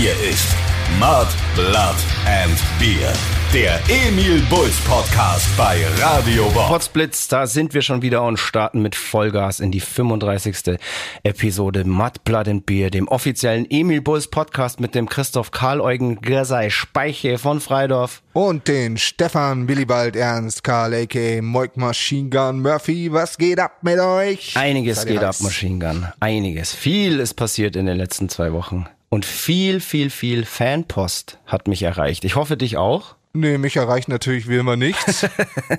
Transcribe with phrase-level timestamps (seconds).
[0.00, 0.56] Hier ist
[0.98, 3.12] Mud, Blood and Beer.
[3.52, 6.68] Der Emil Bulls Podcast bei Radio Bob.
[6.68, 10.78] Potsblitz, da sind wir schon wieder und starten mit Vollgas in die 35.
[11.22, 16.22] Episode Mud, Blood and Beer, dem offiziellen Emil Bulls Podcast mit dem Christoph Karl Eugen
[16.22, 18.22] Gersei Speiche von Freidorf.
[18.32, 21.42] Und den Stefan Willibald Ernst Karl a.k.
[21.42, 23.12] Moik Machine Gun Murphy.
[23.12, 24.56] Was geht ab mit euch?
[24.56, 25.36] Einiges geht ab?
[25.40, 26.06] Machine Gun.
[26.20, 26.74] Einiges.
[26.74, 28.86] Viel ist passiert in den letzten zwei Wochen.
[29.10, 32.24] Und viel, viel, viel Fanpost hat mich erreicht.
[32.24, 33.16] Ich hoffe, dich auch.
[33.32, 35.24] Nee, mich erreicht natürlich wie immer nichts.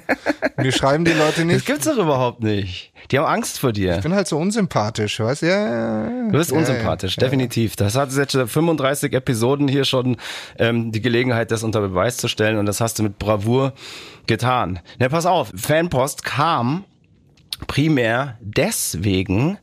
[0.58, 1.66] Mir schreiben die Leute Das nicht.
[1.66, 2.94] gibt's doch überhaupt nicht.
[3.10, 3.96] Die haben Angst vor dir.
[3.98, 5.48] Ich bin halt so unsympathisch, weißt du?
[5.48, 7.76] Ja, Du bist ja, unsympathisch, ja, definitiv.
[7.76, 10.16] Das hat jetzt schon 35 Episoden hier schon
[10.60, 13.74] ähm, die Gelegenheit, das unter Beweis zu stellen und das hast du mit Bravour
[14.28, 14.80] getan.
[15.00, 16.86] Na, pass auf, Fanpost kam
[17.68, 19.58] primär deswegen,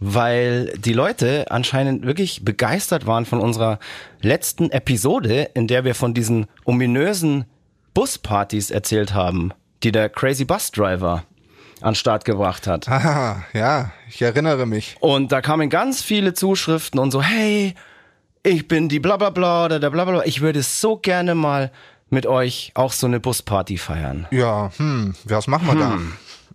[0.00, 3.78] weil die Leute anscheinend wirklich begeistert waren von unserer
[4.20, 7.44] letzten Episode, in der wir von diesen ominösen
[7.94, 11.24] Buspartys erzählt haben, die der Crazy Bus Driver
[11.80, 12.88] an Start gebracht hat.
[12.88, 14.96] Haha, ja, ich erinnere mich.
[15.00, 17.74] Und da kamen ganz viele Zuschriften und so, hey,
[18.42, 20.24] ich bin die Blablabla oder der Blablabla.
[20.26, 21.70] Ich würde so gerne mal
[22.10, 24.26] mit euch auch so eine Busparty feiern.
[24.30, 25.98] Ja, hm, was machen wir da?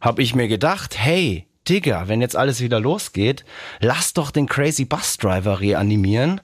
[0.01, 3.45] Hab ich mir gedacht, hey, Digga, wenn jetzt alles wieder losgeht,
[3.79, 6.41] lass doch den Crazy Bus Driver reanimieren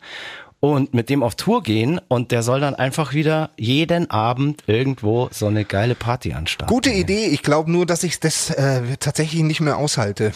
[0.61, 5.29] und mit dem auf Tour gehen und der soll dann einfach wieder jeden Abend irgendwo
[5.31, 6.73] so eine geile Party anstarten.
[6.73, 7.27] Gute Idee.
[7.27, 10.31] Ich glaube nur, dass ich das äh, tatsächlich nicht mehr aushalte.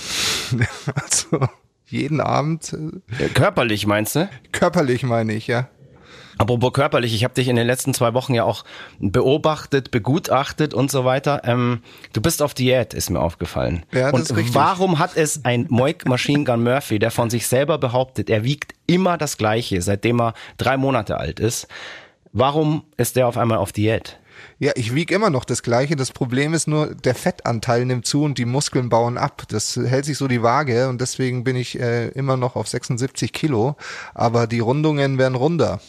[0.96, 1.48] also
[1.86, 2.74] jeden Abend
[3.20, 4.30] äh, Körperlich meinst du?
[4.52, 5.70] körperlich meine ich, ja.
[6.38, 8.64] Apropos körperlich, ich habe dich in den letzten zwei Wochen ja auch
[9.00, 11.42] beobachtet, begutachtet und so weiter.
[11.46, 11.82] Ähm,
[12.14, 13.86] du bist auf Diät, ist mir aufgefallen.
[13.92, 14.56] Ja, das und ist richtig.
[14.56, 18.74] warum hat es ein Moik Machine Gun Murphy, der von sich selber behauptet, er wiegt
[18.88, 21.68] immer das Gleiche, seitdem er drei Monate alt ist?
[22.32, 24.20] Warum ist der auf einmal auf Diät?
[24.60, 25.96] Ja, ich wiege immer noch das Gleiche.
[25.96, 29.44] Das Problem ist nur, der Fettanteil nimmt zu und die Muskeln bauen ab.
[29.50, 33.34] Das hält sich so die Waage und deswegen bin ich äh, immer noch auf 76
[33.34, 33.76] Kilo.
[34.14, 35.80] Aber die Rundungen werden runder.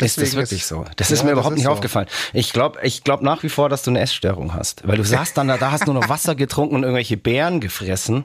[0.00, 0.84] Ist das Deswegen wirklich ist- so?
[0.96, 1.70] Das Ja, ist mir überhaupt ist nicht so.
[1.70, 2.08] aufgefallen.
[2.32, 4.82] Ich glaube ich glaub nach wie vor, dass du eine Essstörung hast.
[4.88, 8.24] Weil du saßt dann da, da hast nur noch Wasser getrunken und irgendwelche Beeren gefressen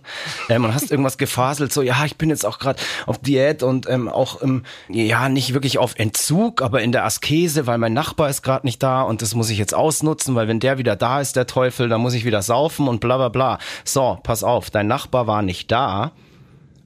[0.49, 3.87] ähm, und hast irgendwas gefaselt, so, ja, ich bin jetzt auch gerade auf Diät und
[3.87, 8.29] ähm, auch, im, ja, nicht wirklich auf Entzug, aber in der Askese, weil mein Nachbar
[8.31, 11.21] ist gerade nicht da und das muss ich jetzt ausnutzen, weil wenn der wieder da
[11.21, 13.59] ist, der Teufel, dann muss ich wieder saufen und bla bla bla.
[13.85, 16.13] So, pass auf, dein Nachbar war nicht da,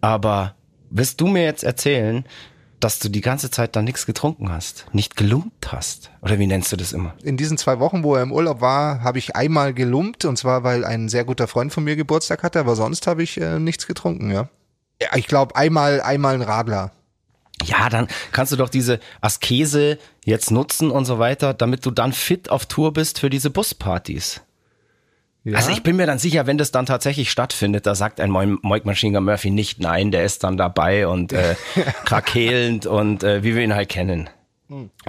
[0.01, 0.55] aber
[0.89, 2.25] wirst du mir jetzt erzählen,
[2.83, 6.11] dass du die ganze Zeit dann nichts getrunken hast, nicht gelumpt hast?
[6.21, 7.13] Oder wie nennst du das immer?
[7.23, 10.63] In diesen zwei Wochen, wo er im Urlaub war, habe ich einmal gelumpt und zwar,
[10.63, 13.87] weil ein sehr guter Freund von mir Geburtstag hatte, aber sonst habe ich äh, nichts
[13.87, 14.49] getrunken, ja.
[15.15, 16.91] Ich glaube einmal, einmal ein Radler.
[17.63, 22.11] Ja, dann kannst du doch diese Askese jetzt nutzen und so weiter, damit du dann
[22.11, 24.41] fit auf Tour bist für diese Buspartys.
[25.43, 25.57] Ja?
[25.57, 28.85] Also ich bin mir dann sicher, wenn das dann tatsächlich stattfindet, da sagt ein Moik
[28.85, 31.55] Machine Gun Murphy nicht nein, der ist dann dabei und äh,
[32.05, 34.29] krakelnd und äh, wie wir ihn halt kennen.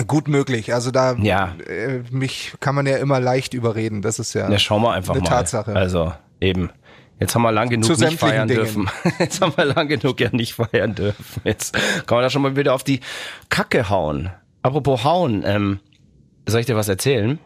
[0.07, 0.75] Gut möglich.
[0.75, 1.55] Also da Ja.
[1.69, 4.03] äh, mich kann man ja immer leicht überreden.
[4.03, 5.29] Das ist ja, Ja, schauen wir einfach eine mal.
[5.29, 5.75] Tatsache.
[5.75, 6.71] Also eben.
[7.21, 8.59] Jetzt haben wir lang genug nicht feiern Dingen.
[8.61, 8.91] dürfen.
[9.21, 11.41] Jetzt haben wir lang genug ja nicht feiern dürfen.
[11.45, 11.73] Jetzt
[12.07, 13.01] kann man da schon mal wieder auf die
[13.49, 14.31] Kacke hauen.
[14.63, 15.79] Apropos hauen, ähm,
[16.47, 17.39] soll ich dir was erzählen?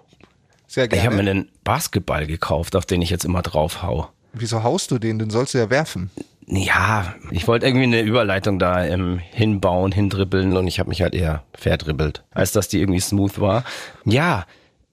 [0.69, 1.23] Sehr Ich habe gerne.
[1.23, 4.09] mir einen Basketball gekauft, auf den ich jetzt immer drauf hau.
[4.35, 5.19] Wieso haust du den?
[5.19, 6.11] Den sollst du ja werfen.
[6.47, 11.15] Ja, ich wollte irgendwie eine Überleitung da ähm, hinbauen, hindribbeln und ich habe mich halt
[11.15, 13.65] eher verdribbelt, als dass die irgendwie smooth war.
[14.05, 14.47] Ja,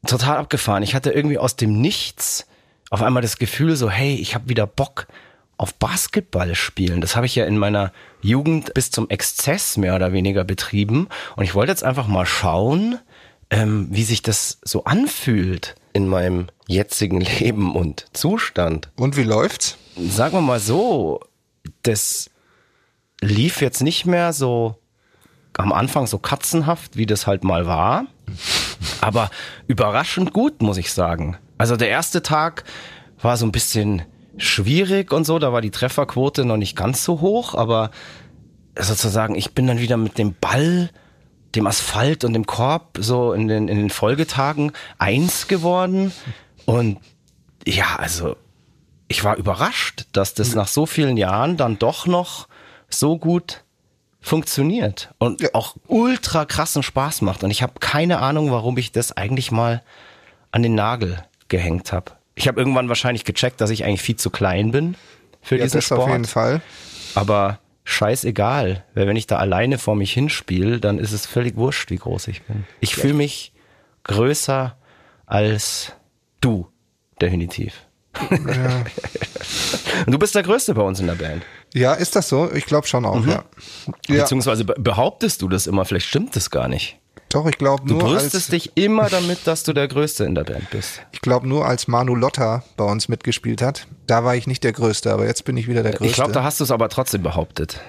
[0.08, 0.84] total abgefahren.
[0.84, 2.47] Ich hatte irgendwie aus dem Nichts
[2.90, 5.08] auf einmal das Gefühl so, hey, ich habe wieder Bock
[5.58, 7.00] auf Basketball spielen.
[7.02, 7.91] Das habe ich ja in meiner
[8.22, 13.00] Jugend bis zum Exzess mehr oder weniger betrieben und ich wollte jetzt einfach mal schauen,
[13.50, 19.78] ähm, wie sich das so anfühlt in meinem jetzigen Leben und Zustand Und wie läuft's?
[19.98, 21.22] sagen wir mal so,
[21.84, 22.30] das
[23.22, 24.76] lief jetzt nicht mehr so
[25.58, 28.08] am Anfang so katzenhaft, wie das halt mal war.
[29.00, 29.30] Aber
[29.68, 31.38] überraschend gut, muss ich sagen.
[31.58, 32.66] Also der erste Tag
[33.22, 34.02] war so ein bisschen
[34.38, 37.91] schwierig und so, da war die Trefferquote noch nicht ganz so hoch, aber
[38.78, 40.90] sozusagen, ich bin dann wieder mit dem Ball,
[41.55, 46.11] dem Asphalt und dem Korb so in den, in den Folgetagen eins geworden.
[46.66, 46.99] Und
[47.66, 48.35] ja, also
[49.07, 52.47] ich war überrascht, dass das nach so vielen Jahren dann doch noch
[52.90, 53.63] so gut
[54.22, 55.49] funktioniert und Ja.
[55.53, 57.43] auch ultra krassen Spaß macht.
[57.43, 59.84] Und ich habe keine Ahnung, warum ich das eigentlich mal
[60.52, 62.13] an den Nagel gehängt habe.
[62.34, 64.96] Ich habe irgendwann wahrscheinlich gecheckt, dass ich eigentlich viel zu klein bin
[65.41, 66.02] für Ja, diesen das Sport.
[66.02, 66.61] auf jeden Fall.
[67.13, 68.84] Aber scheißegal.
[68.93, 72.28] Weil wenn ich da alleine vor mich hinspiele, dann ist es völlig wurscht, wie groß
[72.28, 72.66] ich bin.
[72.82, 73.53] Ich fühle mich
[74.03, 74.76] größer
[75.26, 75.93] als
[76.41, 76.67] du,
[77.22, 77.85] definitiv.
[78.29, 78.84] Ja.
[80.05, 81.43] Und du bist der Größte bei uns in der Band.
[81.73, 82.52] Ja, ist das so?
[82.53, 83.29] Ich glaube schon auch, mhm.
[83.29, 83.43] ja.
[84.08, 86.97] Beziehungsweise behauptest du das immer, vielleicht stimmt das gar nicht.
[87.30, 88.00] Doch, ich glaube nur.
[88.00, 91.02] Du brüstest dich immer damit, dass du der Größte in der Band bist.
[91.12, 94.74] Ich glaube nur, als Manu Lotta bei uns mitgespielt hat, da war ich nicht der
[94.74, 96.06] Größte, aber jetzt bin ich wieder der Größte.
[96.06, 97.82] Ich glaube, da hast du es aber trotzdem behauptet.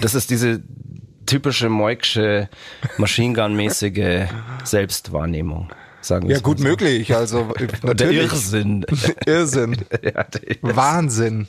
[0.00, 0.62] das ist diese
[1.26, 2.48] typische Moiksche,
[2.96, 4.28] Machine Gun-mäßige
[4.64, 5.70] Selbstwahrnehmung
[6.04, 6.64] sagen Ja, gut so.
[6.64, 7.14] möglich.
[7.14, 7.52] Also
[7.82, 7.86] natürlich.
[7.96, 8.86] Der Irrsinn.
[9.26, 9.76] Irrsinn.
[10.02, 10.26] ja,
[10.62, 11.46] Wahnsinn.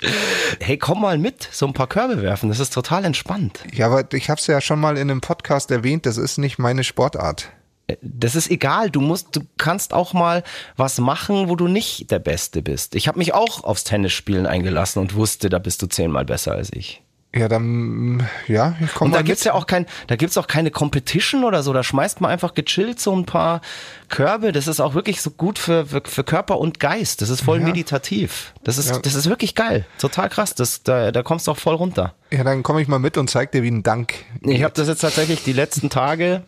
[0.59, 2.49] Hey, komm mal mit, so ein paar Körbe werfen.
[2.49, 3.63] Das ist total entspannt.
[3.73, 6.05] Ja, aber ich habe es ja schon mal in einem Podcast erwähnt.
[6.05, 7.49] Das ist nicht meine Sportart.
[7.87, 8.89] Äh, das ist egal.
[8.89, 10.43] Du musst, du kannst auch mal
[10.77, 12.95] was machen, wo du nicht der Beste bist.
[12.95, 16.71] Ich habe mich auch aufs Tennisspielen eingelassen und wusste, da bist du zehnmal besser als
[16.73, 17.01] ich.
[17.35, 20.69] Ja, dann, ja, ich komme Und da gibt's ja auch kein, da gibt's auch keine
[20.69, 21.73] Competition oder so.
[21.73, 23.61] Da schmeißt man einfach gechillt so ein paar
[24.09, 24.51] Körbe.
[24.51, 27.23] Das ist auch wirklich so gut für, für, für Körper und Geist.
[27.23, 27.65] Das ist voll ja.
[27.65, 28.53] meditativ.
[28.63, 28.99] Das ist, ja.
[28.99, 29.87] das ist wirklich geil.
[29.97, 30.53] Total krass.
[30.53, 32.13] Das, da, da kommst du auch voll runter.
[32.29, 34.13] Ja, dann komme ich mal mit und zeig dir, wie ein Dank.
[34.41, 36.43] Ich habe das jetzt tatsächlich die letzten Tage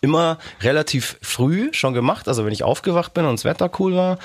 [0.00, 2.26] immer relativ früh schon gemacht.
[2.26, 4.18] Also wenn ich aufgewacht bin und das Wetter cool war,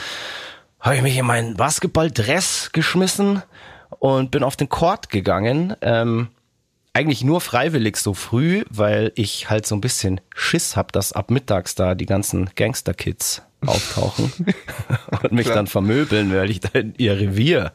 [0.80, 3.44] habe ich mich in meinen Basketballdress geschmissen
[3.97, 5.75] und bin auf den Court gegangen.
[5.81, 6.30] Ähm,
[6.94, 11.31] eigentlich nur freiwillig so früh, weil ich halt so ein bisschen Schiss hab, dass ab
[11.31, 14.33] mittags da die ganzen Gangster-Kids auftauchen
[15.24, 15.56] und mich Klar.
[15.56, 17.74] dann vermöbeln, weil ich da in ihr Revier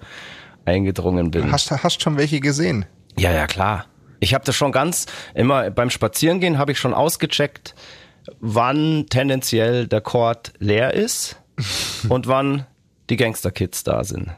[0.65, 1.53] eingedrungen bin.
[1.53, 2.87] Hast, hast schon welche gesehen?
[3.17, 3.87] Ja, ja, klar.
[4.21, 7.75] Ich habe das schon ganz immer beim Spazierengehen habe ich schon ausgecheckt,
[8.41, 11.37] wann tendenziell der Court leer ist
[12.09, 12.67] und wann
[13.11, 14.31] die Gangster-Kids da sind.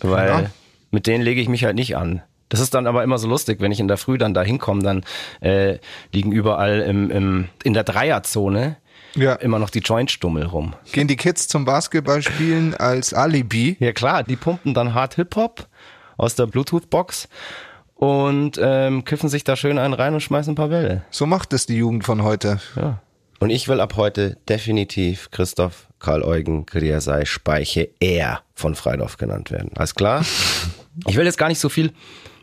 [0.00, 0.50] Weil ja
[0.92, 2.22] mit denen lege ich mich halt nicht an.
[2.48, 4.82] Das ist dann aber immer so lustig, wenn ich in der Früh dann da hinkomme,
[4.82, 5.04] dann
[5.40, 5.78] äh,
[6.12, 8.76] liegen überall im, im, in der Dreierzone
[9.14, 9.34] ja.
[9.34, 10.74] immer noch die Jointstummel rum.
[10.92, 13.76] Gehen die Kids zum Basketballspielen als Alibi?
[13.80, 15.66] Ja klar, die pumpen dann hart Hip-Hop
[16.18, 17.28] aus der Bluetooth-Box
[17.94, 21.04] und ähm, kiffen sich da schön einen rein und schmeißen ein paar Bälle.
[21.10, 22.60] So macht es die Jugend von heute.
[22.76, 22.98] Ja.
[23.38, 29.50] Und ich will ab heute definitiv Christoph Karl Eugen Griasei Speiche er von Freidorf genannt
[29.50, 29.70] werden.
[29.74, 30.24] Alles klar?
[31.06, 31.92] Ich will jetzt gar nicht so viel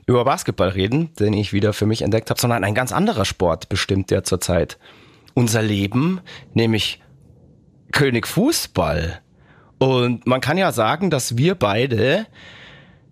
[0.06, 3.70] über Basketball reden, den ich wieder für mich entdeckt habe, sondern ein ganz anderer Sport
[3.70, 4.78] bestimmt ja zurzeit
[5.36, 6.22] unser Leben,
[6.54, 7.00] nämlich
[7.92, 9.22] König Fußball.
[9.78, 12.26] Und man kann ja sagen, dass wir beide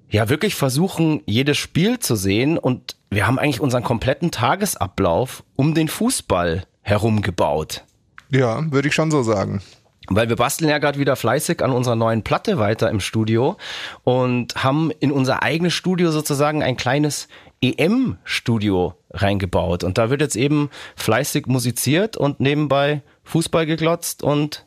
[0.09, 5.73] ja wirklich versuchen, jedes Spiel zu sehen und wir haben eigentlich unseren kompletten Tagesablauf um
[5.73, 7.83] den Fußball herum gebaut.
[8.29, 9.61] Ja, würde ich schon so sagen.
[10.09, 13.57] Weil wir basteln ja gerade wieder fleißig an unserer neuen Platte weiter im Studio
[14.03, 17.27] und haben in unser eigenes Studio sozusagen ein kleines
[17.61, 19.83] EM-Studio reingebaut.
[19.83, 24.65] Und da wird jetzt eben fleißig musiziert und nebenbei Fußball geglotzt und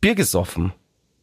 [0.00, 0.72] Bier gesoffen.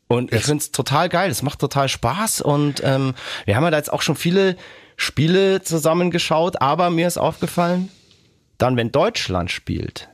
[0.07, 3.15] Und ich finde es total geil, es macht total Spaß und ähm,
[3.45, 4.55] wir haben ja da jetzt auch schon viele
[4.97, 7.89] Spiele zusammengeschaut, aber mir ist aufgefallen,
[8.57, 10.09] dann wenn Deutschland spielt,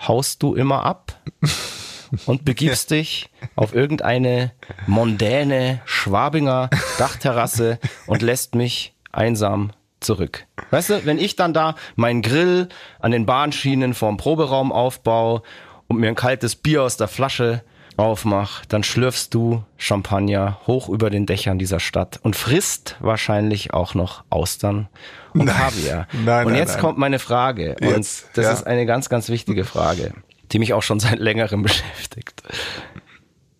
[0.00, 1.20] haust du immer ab.
[2.26, 4.52] und begibst dich auf irgendeine
[4.86, 10.46] mondäne Schwabinger Dachterrasse und lässt mich einsam zurück.
[10.70, 12.68] Weißt du, wenn ich dann da meinen Grill
[13.00, 15.42] an den Bahnschienen vorm Proberaum aufbaue
[15.88, 17.62] und mir ein kaltes Bier aus der Flasche
[17.96, 23.94] aufmach, dann schlürfst du Champagner hoch über den Dächern dieser Stadt und frisst wahrscheinlich auch
[23.94, 24.88] noch Austern
[25.32, 26.08] und nein, Kaviar.
[26.24, 26.80] Nein, und jetzt nein.
[26.80, 28.52] kommt meine Frage jetzt, und das ja.
[28.52, 30.12] ist eine ganz, ganz wichtige Frage
[30.52, 32.42] die mich auch schon seit längerem beschäftigt.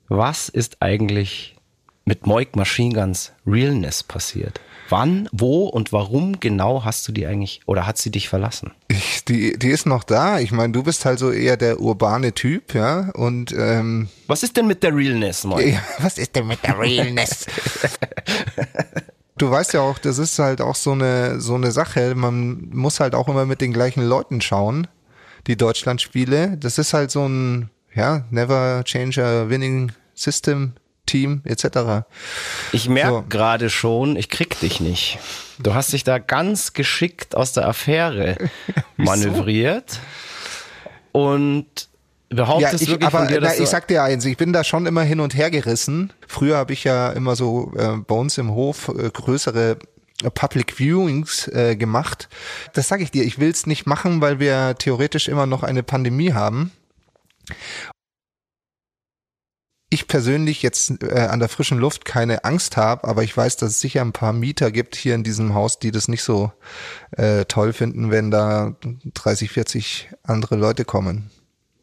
[0.08, 1.56] Was ist eigentlich
[2.04, 4.60] mit Moik Machine Guns Realness passiert?
[4.90, 8.72] Wann, wo und warum genau hast du die eigentlich oder hat sie dich verlassen?
[8.88, 10.38] Ich, die, die ist noch da.
[10.40, 13.10] Ich meine, du bist halt so eher der urbane Typ, ja.
[13.14, 15.80] Und ähm, was ist denn mit der Realness, Moik?
[16.00, 17.46] Was ist denn mit der Realness?
[19.38, 22.14] du weißt ja auch, das ist halt auch so eine so eine Sache.
[22.14, 24.86] Man muss halt auch immer mit den gleichen Leuten schauen
[25.46, 26.56] die Deutschlandspiele.
[26.58, 30.74] Das ist halt so ein, ja, never change a winning system
[31.06, 32.06] Team etc.
[32.72, 33.24] Ich merke so.
[33.28, 35.18] gerade schon, ich krieg dich nicht.
[35.58, 38.36] Du hast dich da ganz geschickt aus der Affäre
[38.96, 40.00] manövriert
[41.12, 41.66] und
[42.30, 44.64] behauptest ja, ich, wirklich aber, von dir, na, ich sag dir eins, ich bin da
[44.64, 46.12] schon immer hin und her gerissen.
[46.26, 49.78] Früher habe ich ja immer so äh, bei uns im Hof äh, größere
[50.30, 52.28] Public Viewings äh, gemacht.
[52.72, 55.82] Das sage ich dir, ich will es nicht machen, weil wir theoretisch immer noch eine
[55.82, 56.72] Pandemie haben.
[59.94, 63.70] ich persönlich jetzt äh, an der frischen Luft keine Angst habe, aber ich weiß, dass
[63.70, 66.52] es sicher ein paar Mieter gibt hier in diesem Haus, die das nicht so
[67.12, 68.76] äh, toll finden, wenn da
[69.14, 71.30] 30, 40 andere Leute kommen.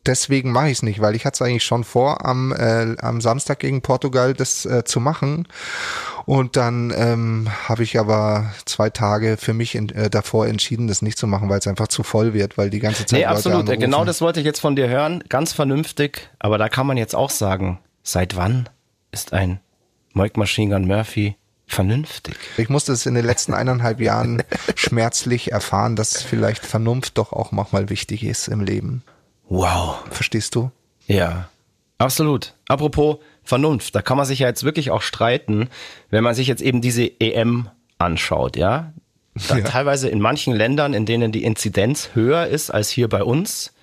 [0.05, 3.21] Deswegen mache ich es nicht, weil ich hatte es eigentlich schon vor, am, äh, am
[3.21, 5.47] Samstag gegen Portugal das äh, zu machen.
[6.25, 11.01] Und dann ähm, habe ich aber zwei Tage für mich in, äh, davor entschieden, das
[11.01, 13.19] nicht zu machen, weil es einfach zu voll wird, weil die ganze Zeit.
[13.19, 13.59] Nee, Leute absolut.
[13.59, 13.79] anrufen.
[13.79, 15.23] Genau das wollte ich jetzt von dir hören.
[15.29, 16.29] Ganz vernünftig.
[16.39, 18.69] Aber da kann man jetzt auch sagen, seit wann
[19.11, 19.59] ist ein
[20.13, 21.35] Mike Machine Gun Murphy
[21.67, 22.35] vernünftig?
[22.57, 24.43] Ich musste es in den letzten eineinhalb Jahren
[24.75, 29.03] schmerzlich erfahren, dass vielleicht Vernunft doch auch manchmal wichtig ist im Leben.
[29.51, 29.97] Wow.
[30.09, 30.71] Verstehst du?
[31.07, 31.49] Ja,
[31.97, 32.53] absolut.
[32.69, 35.67] Apropos Vernunft, da kann man sich ja jetzt wirklich auch streiten,
[36.09, 37.67] wenn man sich jetzt eben diese EM
[37.97, 38.93] anschaut, ja.
[39.49, 39.65] Da Ja.
[39.65, 43.73] Teilweise in manchen Ländern, in denen die Inzidenz höher ist als hier bei uns,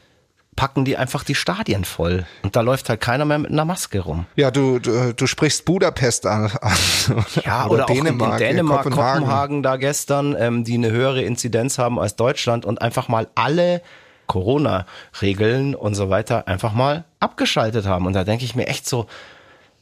[0.56, 2.24] packen die einfach die Stadien voll.
[2.42, 4.24] Und da läuft halt keiner mehr mit einer Maske rum.
[4.36, 6.50] Ja, du, du, du sprichst Budapest an.
[7.44, 9.62] Ja, oder, auch in, in äh, Dänemark, Kopenhagen.
[9.62, 13.82] da gestern, ähm, die eine höhere Inzidenz haben als Deutschland und einfach mal alle
[14.28, 18.06] Corona-Regeln und so weiter einfach mal abgeschaltet haben.
[18.06, 19.06] Und da denke ich mir echt so,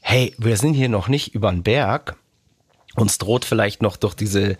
[0.00, 2.16] hey, wir sind hier noch nicht über den Berg.
[2.94, 4.56] Uns droht vielleicht noch durch diese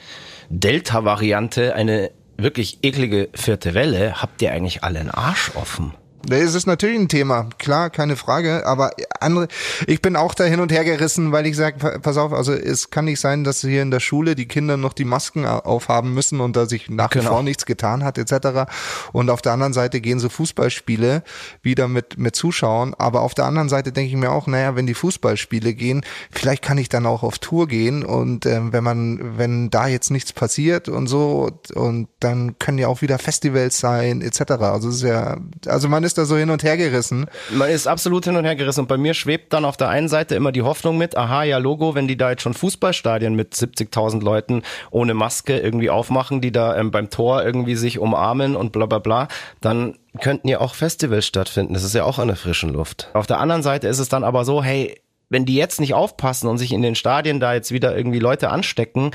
[0.50, 4.21] Delta-Variante eine wirklich eklige vierte Welle.
[4.21, 5.95] Habt ihr eigentlich alle einen Arsch offen?
[6.29, 9.49] Es ist natürlich ein Thema, klar, keine Frage, aber andere,
[9.87, 12.91] ich bin auch da hin und her gerissen, weil ich sage, pass auf, also es
[12.91, 16.41] kann nicht sein, dass hier in der Schule die Kinder noch die Masken aufhaben müssen
[16.41, 17.31] und da sich nach wie Genau.
[17.31, 18.69] vor nichts getan hat, etc.
[19.13, 21.23] Und auf der anderen Seite gehen so Fußballspiele
[21.63, 24.87] wieder mit, mit Zuschauern, aber auf der anderen Seite denke ich mir auch, naja, wenn
[24.87, 29.39] die Fußballspiele gehen, vielleicht kann ich dann auch auf Tour gehen und ähm, wenn man,
[29.39, 34.23] wenn da jetzt nichts passiert und so, und dann können ja auch wieder Festivals sein,
[34.23, 34.41] etc.
[34.63, 37.27] Also es ist ja, also man ist da so hin und her gerissen.
[37.51, 38.81] Man ist absolut hin und her gerissen.
[38.81, 41.59] Und bei mir schwebt dann auf der einen Seite immer die Hoffnung mit, aha, ja,
[41.59, 46.53] Logo, wenn die da jetzt schon Fußballstadien mit 70.000 Leuten ohne Maske irgendwie aufmachen, die
[46.53, 49.29] da ähm, beim Tor irgendwie sich umarmen und bla bla bla,
[49.61, 51.75] dann könnten ja auch Festivals stattfinden.
[51.75, 53.11] Das ist ja auch an der frischen Luft.
[53.13, 56.49] Auf der anderen Seite ist es dann aber so, hey, wenn die jetzt nicht aufpassen
[56.49, 59.11] und sich in den Stadien da jetzt wieder irgendwie Leute anstecken,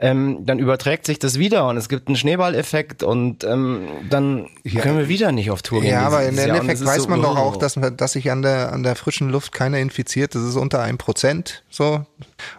[0.00, 4.48] ähm, dann überträgt sich das wieder und es gibt einen Schneeballeffekt und ähm, dann
[4.80, 5.90] können wir wieder nicht auf Tour gehen.
[5.90, 8.82] Ja, aber im Endeffekt weiß so, man doch auch, dass, dass sich an der, an
[8.82, 10.34] der frischen Luft keiner infiziert.
[10.34, 12.06] Das ist unter einem Prozent so.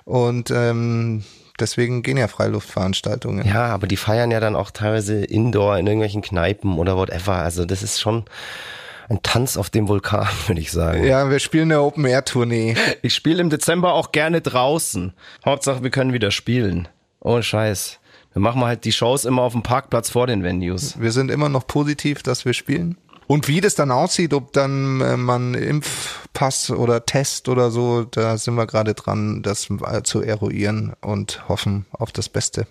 [0.04, 1.24] Und ähm,
[1.60, 3.48] deswegen gehen ja Freiluftveranstaltungen.
[3.48, 7.36] Ja, aber die feiern ja dann auch teilweise indoor in irgendwelchen Kneipen oder whatever.
[7.36, 8.26] Also das ist schon
[9.10, 11.04] ein Tanz auf dem Vulkan, würde ich sagen.
[11.04, 12.76] Ja, wir spielen eine Open-Air-Tournee.
[13.02, 15.14] Ich spiele im Dezember auch gerne draußen.
[15.46, 16.88] Hauptsache, wir können wieder spielen.
[17.20, 18.00] Ohne Scheiß.
[18.34, 21.00] Wir machen halt die Shows immer auf dem Parkplatz vor den Venues.
[21.00, 22.98] Wir sind immer noch positiv, dass wir spielen.
[23.26, 28.38] Und wie das dann aussieht, ob dann äh, man Impfpass oder Test oder so, da
[28.38, 32.68] sind wir gerade dran, das äh, zu eruieren und hoffen auf das Beste.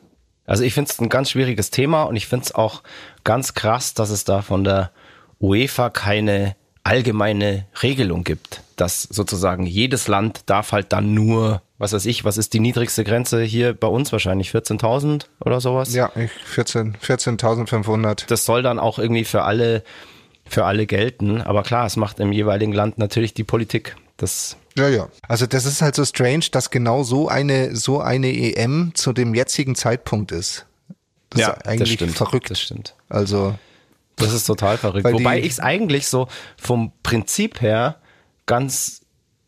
[0.46, 2.82] Also ich finde es ein ganz schwieriges Thema und ich finde es auch
[3.24, 4.92] ganz krass, dass es da von der
[5.40, 12.06] UEFA keine allgemeine Regelung gibt, dass sozusagen jedes Land darf halt dann nur, was weiß
[12.06, 15.92] ich, was ist die niedrigste Grenze hier bei uns wahrscheinlich 14.000 oder sowas?
[15.94, 18.26] Ja, ich 14 14.500.
[18.28, 19.82] Das soll dann auch irgendwie für alle
[20.48, 23.96] für alle gelten, aber klar, es macht im jeweiligen Land natürlich die Politik.
[24.16, 25.08] Das Ja, ja.
[25.26, 29.34] Also das ist halt so strange, dass genau so eine so eine EM zu dem
[29.34, 30.66] jetzigen Zeitpunkt ist.
[31.30, 32.50] Das ist eigentlich das stimmt, verrückt.
[32.50, 32.94] Das stimmt.
[33.08, 33.58] Also
[34.16, 35.04] Das ist total verrückt.
[35.11, 37.96] Wobei die- ich es eigentlich so vom Prinzip her
[38.46, 39.02] ganz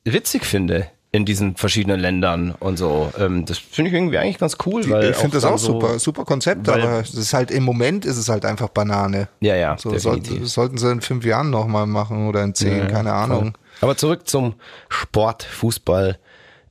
[0.04, 3.10] witzig finde in diesen verschiedenen Ländern und so.
[3.18, 5.98] Ähm, das finde ich irgendwie eigentlich ganz cool, weil ich finde das auch so, super,
[5.98, 9.28] super Konzept, aber es ist halt im Moment ist es halt einfach Banane.
[9.40, 13.14] Ja, ja, So sollten, sollten sie in fünf Jahren nochmal machen oder in zehn, keine
[13.14, 13.56] Ahnung.
[13.80, 14.54] Aber zurück zum
[14.90, 16.18] Sport, Fußball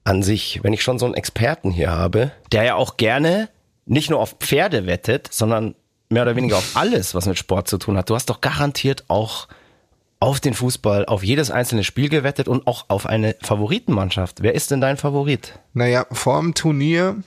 [0.04, 0.60] an sich.
[0.62, 3.50] Wenn ich schon so einen Experten hier habe, der ja auch gerne
[3.86, 5.74] nicht nur auf Pferde wettet, sondern
[6.10, 8.10] mehr oder weniger auf alles, was mit Sport zu tun hat.
[8.10, 9.48] Du hast doch garantiert auch
[10.20, 14.42] auf den Fußball, auf jedes einzelne Spiel gewettet und auch auf eine Favoritenmannschaft.
[14.42, 15.60] Wer ist denn dein Favorit?
[15.74, 17.18] Naja, vor dem Turnier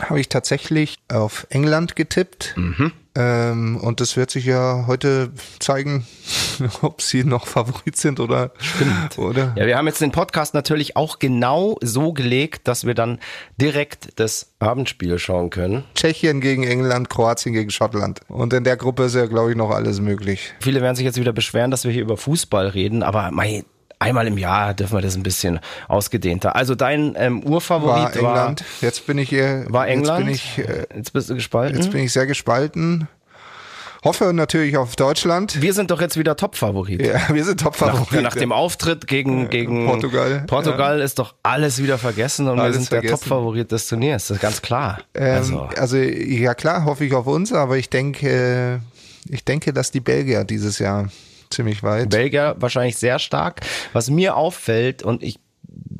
[0.00, 2.54] habe ich tatsächlich auf England getippt.
[2.56, 2.92] Mhm.
[3.16, 6.06] Ähm, und das wird sich ja heute zeigen,
[6.82, 8.52] ob sie noch Favorit sind oder.
[8.58, 9.18] Stimmt.
[9.18, 9.52] Oder?
[9.56, 13.18] Ja, wir haben jetzt den Podcast natürlich auch genau so gelegt, dass wir dann
[13.60, 15.84] direkt das Abendspiel schauen können.
[15.94, 18.20] Tschechien gegen England, Kroatien gegen Schottland.
[18.28, 20.52] Und in der Gruppe ist ja, glaube ich, noch alles möglich.
[20.60, 23.64] Viele werden sich jetzt wieder beschweren, dass wir hier über Fußball reden, aber mei,
[24.00, 26.56] einmal im Jahr dürfen wir das ein bisschen ausgedehnter.
[26.56, 28.64] Also dein ähm, War Urfavorit England.
[28.80, 29.66] Jetzt bin ich hier.
[29.66, 30.28] war, war England.
[30.28, 31.76] Jetzt bin ich, äh, jetzt bist du gespalten.
[31.78, 33.06] jetzt bin ich sehr gespalten.
[34.02, 35.60] Hoffe natürlich auf Deutschland.
[35.60, 37.04] Wir sind doch jetzt wieder Topfavorit.
[37.04, 38.22] Ja, wir sind Top-Favorit.
[38.22, 40.44] Nach, nach dem Auftritt gegen, gegen Portugal.
[40.46, 43.28] Portugal ist doch alles wieder vergessen und Alles wir sind der vergessen.
[43.28, 44.28] Top-Favorit des Turniers.
[44.28, 45.00] Das ist ganz klar.
[45.12, 45.96] Ähm, also, also.
[45.98, 48.80] ja klar, hoffe ich auf uns, aber ich denke,
[49.28, 51.10] ich denke, dass die Belgier dieses Jahr
[51.50, 52.10] ziemlich weit.
[52.10, 53.60] Belgier wahrscheinlich sehr stark.
[53.92, 55.38] Was mir auffällt und ich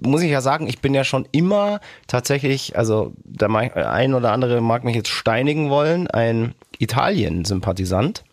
[0.03, 4.61] muss ich ja sagen, ich bin ja schon immer tatsächlich, also der ein oder andere
[4.61, 8.25] mag mich jetzt steinigen wollen, ein Italien-Sympathisant.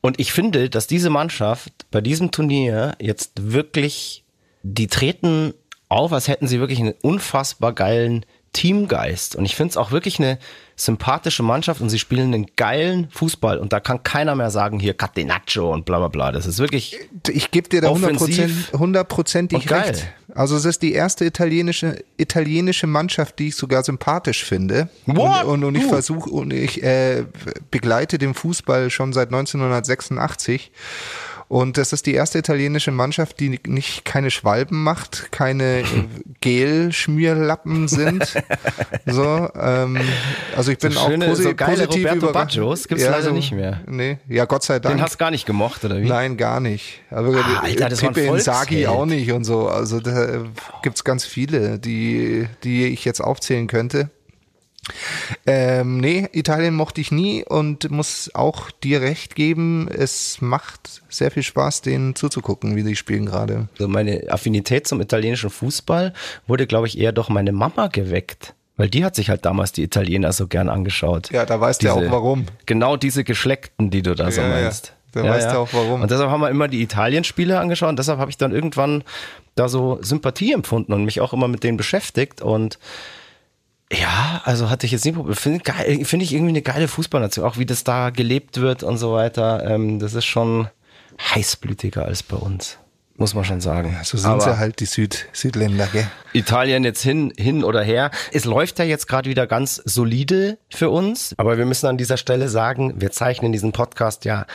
[0.00, 4.24] Und ich finde, dass diese Mannschaft bei diesem Turnier jetzt wirklich,
[4.62, 5.52] die treten
[5.88, 9.36] auf, als hätten sie wirklich einen unfassbar geilen Teamgeist.
[9.36, 10.38] Und ich finde es auch wirklich eine
[10.74, 13.58] sympathische Mannschaft und sie spielen einen geilen Fußball.
[13.58, 16.32] Und da kann keiner mehr sagen, hier Catenaccio und bla bla bla.
[16.32, 19.90] Das ist wirklich Ich gebe dir da Offensiv 100%, hundertprozentig und geil.
[19.90, 20.08] recht.
[20.34, 24.88] Also es ist die erste italienische italienische Mannschaft, die ich sogar sympathisch finde.
[25.06, 25.44] What?
[25.44, 27.24] Und, und, und ich versuche und ich äh,
[27.70, 30.72] begleite den Fußball schon seit 1986.
[31.50, 35.82] Und das ist die erste italienische Mannschaft, die nicht keine Schwalben macht, keine
[36.40, 38.24] Gel-Schmierlappen sind.
[39.06, 39.98] so, ähm,
[40.56, 42.34] also ich bin So auch schöne, posi so geile positiv Roberto überrascht.
[42.34, 43.80] Baggios gibt's leider nicht mehr.
[43.88, 44.94] Nee, ja Gott sei Dank.
[44.94, 46.06] Den hast du gar nicht gemocht, oder wie?
[46.08, 47.00] Nein, gar nicht.
[47.10, 48.86] Aber Ah, Alter, das war ein Pippe Volksheld.
[48.86, 49.66] auch nicht und so.
[49.66, 50.44] Also da
[50.84, 54.10] gibt's ganz viele, die, die ich jetzt aufzählen könnte.
[55.46, 59.88] Ähm, nee, Italien mochte ich nie und muss auch dir recht geben.
[59.88, 63.68] Es macht sehr viel Spaß, denen zuzugucken, wie die spielen gerade.
[63.74, 66.12] Also meine Affinität zum italienischen Fußball
[66.46, 68.54] wurde, glaube ich, eher durch meine Mama geweckt.
[68.76, 71.30] Weil die hat sich halt damals die Italiener so gern angeschaut.
[71.30, 72.46] Ja, da weißt du ja auch warum.
[72.64, 74.62] Genau diese Geschleckten, die du da so Ja, ja.
[74.62, 74.94] meinst.
[75.12, 76.02] Da weißt du auch warum.
[76.02, 79.02] Und deshalb haben wir immer die Italien-Spiele angeschaut und deshalb habe ich dann irgendwann
[79.54, 82.78] da so Sympathie empfunden und mich auch immer mit denen beschäftigt und
[83.92, 85.36] ja, also hatte ich jetzt nie Probleme.
[85.36, 85.60] Finde
[86.04, 89.68] finde ich irgendwie eine geile Fußballnation, auch wie das da gelebt wird und so weiter.
[89.68, 90.68] Ähm, das ist schon
[91.34, 92.78] heißblütiger als bei uns,
[93.16, 93.96] muss man schon sagen.
[94.04, 96.06] So sind Aber sie halt, die Süd Südländer, gell?
[96.32, 98.12] Italien jetzt hin, hin oder her.
[98.32, 102.16] Es läuft ja jetzt gerade wieder ganz solide für uns, aber wir müssen an dieser
[102.16, 104.46] Stelle sagen, wir zeichnen diesen Podcast ja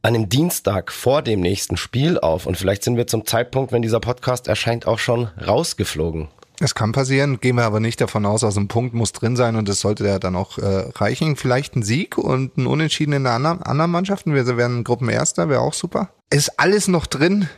[0.00, 3.82] an dem Dienstag vor dem nächsten Spiel auf und vielleicht sind wir zum Zeitpunkt, wenn
[3.82, 6.28] dieser Podcast erscheint, auch schon rausgeflogen.
[6.60, 9.56] Es kann passieren, gehen wir aber nicht davon aus, aus einem Punkt muss drin sein
[9.56, 11.36] und das sollte ja dann auch äh, reichen.
[11.36, 14.34] Vielleicht ein Sieg und ein Unentschieden in der anderen, Mannschaften.
[14.34, 16.10] Wir werden Gruppenerster, wäre auch super.
[16.30, 17.48] Ist alles noch drin.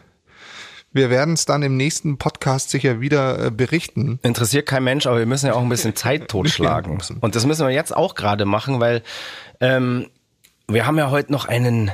[0.90, 4.18] Wir werden es dann im nächsten Podcast sicher wieder äh, berichten.
[4.22, 6.98] Interessiert kein Mensch, aber wir müssen ja auch ein bisschen Zeit totschlagen.
[7.20, 9.02] Und das müssen wir jetzt auch gerade machen, weil
[9.60, 10.08] ähm,
[10.66, 11.92] wir haben ja heute noch einen,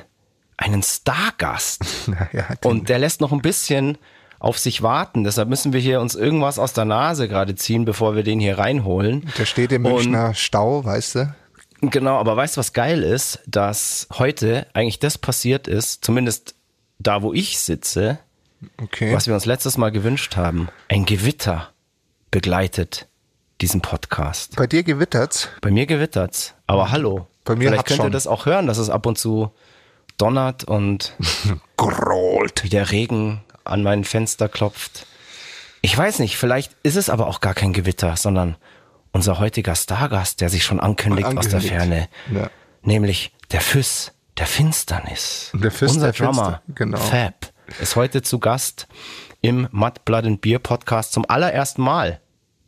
[0.57, 1.85] einen Stargast.
[2.33, 3.99] Ja, Und der lässt noch ein bisschen
[4.45, 5.25] auf sich warten.
[5.25, 8.59] Deshalb müssen wir hier uns irgendwas aus der Nase gerade ziehen, bevor wir den hier
[8.59, 9.31] reinholen.
[9.39, 11.35] der steht im Münchner Stau, weißt du?
[11.81, 13.41] Genau, aber weißt du, was geil ist?
[13.47, 16.55] Dass heute eigentlich das passiert ist, zumindest
[16.99, 18.19] da, wo ich sitze,
[18.83, 19.15] Okay.
[19.15, 20.69] was wir uns letztes Mal gewünscht haben.
[20.89, 21.69] Ein Gewitter
[22.31, 23.07] begleitet
[23.61, 24.57] diesen Podcast.
[24.57, 25.49] Bei dir gewittert's?
[25.61, 26.55] Bei mir gewittert's.
[26.67, 27.27] Aber hallo.
[27.45, 28.13] Bei mir Vielleicht könnt ihr schon.
[28.13, 29.51] das auch hören, dass es ab und zu
[30.17, 31.15] donnert und
[31.77, 32.65] Grollt.
[32.65, 35.07] wie der Regen an mein Fenster klopft.
[35.81, 38.57] Ich weiß nicht, vielleicht ist es aber auch gar kein Gewitter, sondern
[39.13, 41.61] unser heutiger Stargast, der sich schon ankündigt, aus der.
[41.61, 42.09] Ferne.
[42.33, 42.51] Ja.
[42.83, 45.51] Nämlich der Füss der Finsternis.
[45.55, 46.99] Der Füss Unser der Drummer, Finster- genau.
[46.99, 48.89] Fab, ist heute zu Gast
[49.43, 52.21] im Mud, Blood and Beer Podcast zum allerersten Mal.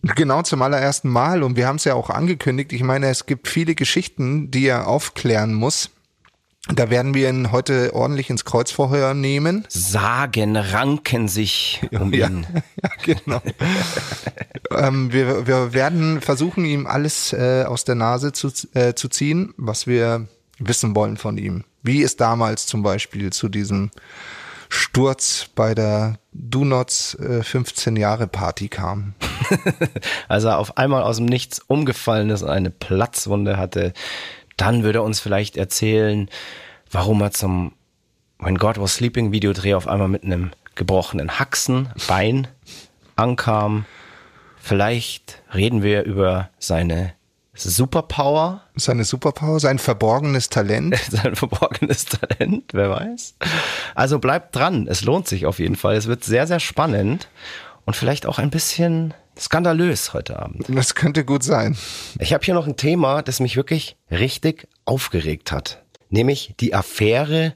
[0.02, 2.72] Genau zum allerersten Mal und wir haben es ja auch angekündigt.
[2.72, 5.90] Ich meine, es gibt viele Geschichten, die er aufklären muss.
[6.74, 9.64] Da werden wir ihn heute ordentlich ins Kreuzverhör nehmen.
[9.68, 12.46] Sagen ranken sich um Ja, ihn.
[12.82, 13.40] ja genau.
[14.72, 19.54] ähm, wir, wir werden versuchen, ihm alles äh, aus der Nase zu, äh, zu ziehen,
[19.56, 20.26] was wir
[20.58, 21.64] wissen wollen von ihm.
[21.82, 23.90] Wie es damals zum Beispiel zu diesem
[24.68, 29.14] Sturz bei der Donuts äh, 15 Jahre Party kam.
[30.28, 33.92] Als er auf einmal aus dem Nichts umgefallen ist und eine Platzwunde hatte,
[34.56, 36.28] dann würde er uns vielleicht erzählen,
[36.90, 37.72] warum er zum
[38.38, 42.48] When God Was Sleeping Videodreh auf einmal mit einem gebrochenen Haxen, Bein
[43.16, 43.86] ankam.
[44.58, 47.14] Vielleicht reden wir über seine
[47.54, 50.96] Superpower, Seine Superpower, sein verborgenes Talent.
[51.10, 53.36] sein verborgenes Talent, wer weiß.
[53.94, 55.96] Also bleibt dran, es lohnt sich auf jeden Fall.
[55.96, 57.28] Es wird sehr, sehr spannend
[57.86, 60.66] und vielleicht auch ein bisschen skandalös heute Abend.
[60.68, 61.76] Das könnte gut sein.
[62.18, 65.82] Ich habe hier noch ein Thema, das mich wirklich richtig aufgeregt hat.
[66.08, 67.54] Nämlich die Affäre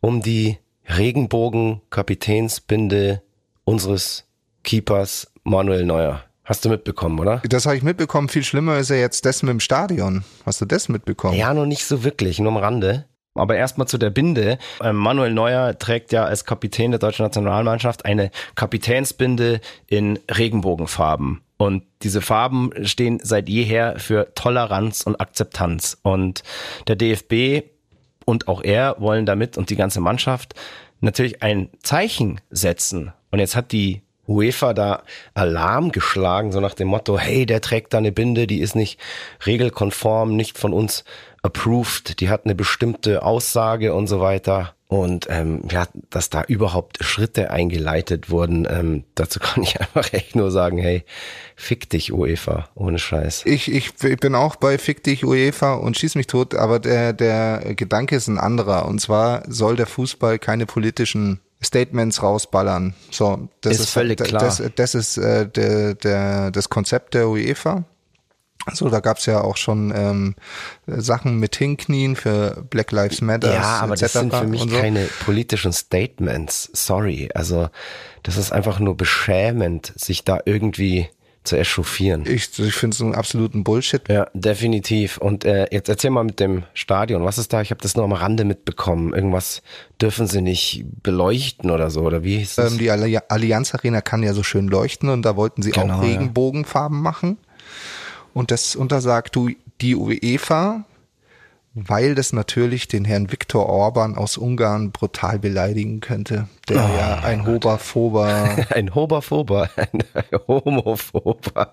[0.00, 3.22] um die Regenbogen-Kapitänsbinde
[3.64, 4.24] unseres
[4.62, 6.24] Keepers Manuel Neuer.
[6.44, 7.42] Hast du mitbekommen, oder?
[7.48, 8.28] Das habe ich mitbekommen.
[8.28, 10.24] Viel schlimmer ist ja jetzt das mit dem Stadion.
[10.44, 11.36] Hast du das mitbekommen?
[11.36, 13.04] Ja, nur nicht so wirklich, nur am Rande.
[13.34, 14.58] Aber erstmal zu der Binde.
[14.82, 21.40] Ähm, Manuel Neuer trägt ja als Kapitän der deutschen Nationalmannschaft eine Kapitänsbinde in Regenbogenfarben.
[21.56, 25.98] Und diese Farben stehen seit jeher für Toleranz und Akzeptanz.
[26.02, 26.42] Und
[26.88, 27.66] der DFB
[28.24, 30.54] und auch er wollen damit und die ganze Mannschaft
[31.00, 33.12] natürlich ein Zeichen setzen.
[33.30, 35.02] Und jetzt hat die UEFA da
[35.34, 39.00] Alarm geschlagen, so nach dem Motto, hey, der trägt da eine Binde, die ist nicht
[39.44, 41.04] regelkonform, nicht von uns
[41.42, 44.74] approved, die hat eine bestimmte Aussage und so weiter.
[44.90, 50.34] Und ähm, ja, dass da überhaupt Schritte eingeleitet wurden, ähm, dazu kann ich einfach echt
[50.34, 51.04] nur sagen, hey,
[51.54, 53.42] fick dich UEFA, ohne Scheiß.
[53.46, 57.12] Ich, ich, ich bin auch bei fick dich UEFA und schieß mich tot, aber der,
[57.12, 58.86] der Gedanke ist ein anderer.
[58.86, 62.94] Und zwar soll der Fußball keine politischen Statements rausballern.
[63.12, 64.42] So, das ist, ist völlig klar.
[64.42, 67.84] Das, das ist äh, der, der, das Konzept der UEFA.
[68.72, 70.34] So, da gab's ja auch schon ähm,
[70.86, 73.52] Sachen mit Hinknien für Black Lives Matter.
[73.52, 74.68] Ja, aber das sind für mich so.
[74.68, 76.70] keine politischen Statements.
[76.72, 77.30] Sorry.
[77.34, 77.68] Also
[78.22, 81.08] das ist einfach nur beschämend, sich da irgendwie
[81.42, 82.24] zu echauffieren.
[82.26, 84.06] Ich, ich finde es einen absoluten Bullshit.
[84.08, 85.16] Ja, definitiv.
[85.16, 87.24] Und äh, jetzt erzähl mal mit dem Stadion.
[87.24, 87.62] Was ist da?
[87.62, 89.14] Ich habe das nur am Rande mitbekommen.
[89.14, 89.62] Irgendwas
[90.00, 92.72] dürfen sie nicht beleuchten oder so, oder wie hieß das?
[92.72, 96.02] Ähm, die Allianz Arena kann ja so schön leuchten und da wollten sie genau, auch
[96.02, 97.02] Regenbogenfarben ja.
[97.02, 97.38] machen.
[98.34, 100.84] Und das untersagt du die UEFA,
[101.74, 107.18] weil das natürlich den Herrn Viktor Orban aus Ungarn brutal beleidigen könnte, der oh, ja
[107.20, 108.66] ein Hoberphober.
[108.70, 110.02] ein Hoberphober, ein
[110.48, 111.72] Homophober.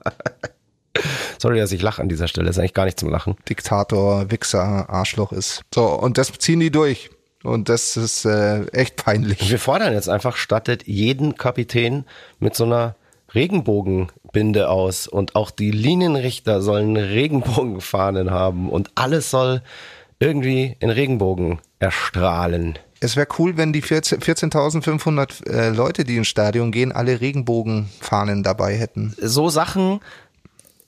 [1.40, 3.36] Sorry, dass ich lache an dieser Stelle, ist eigentlich gar nicht zum Lachen.
[3.48, 5.62] Diktator, Wichser, Arschloch ist.
[5.74, 7.10] So, und das ziehen die durch.
[7.44, 9.50] Und das ist äh, echt peinlich.
[9.50, 12.06] Wir fordern jetzt einfach, stattet jeden Kapitän
[12.40, 12.96] mit so einer
[13.34, 19.62] Regenbogenbinde aus und auch die Linienrichter sollen Regenbogenfahnen haben und alles soll
[20.20, 22.80] irgendwie in Regenbogen erstrahlen.
[23.00, 28.76] Es wäre cool, wenn die 14.500 äh, Leute, die ins Stadion gehen, alle Regenbogenfahnen dabei
[28.76, 29.14] hätten.
[29.22, 30.00] So Sachen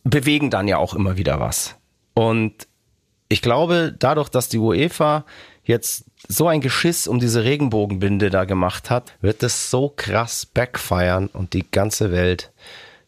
[0.04, 1.75] bewegen dann ja auch immer wieder was.
[2.15, 2.67] Und
[3.28, 5.25] ich glaube, dadurch, dass die UEFA
[5.63, 11.27] jetzt so ein Geschiss um diese Regenbogenbinde da gemacht hat, wird es so krass backfeiern
[11.27, 12.51] und die ganze Welt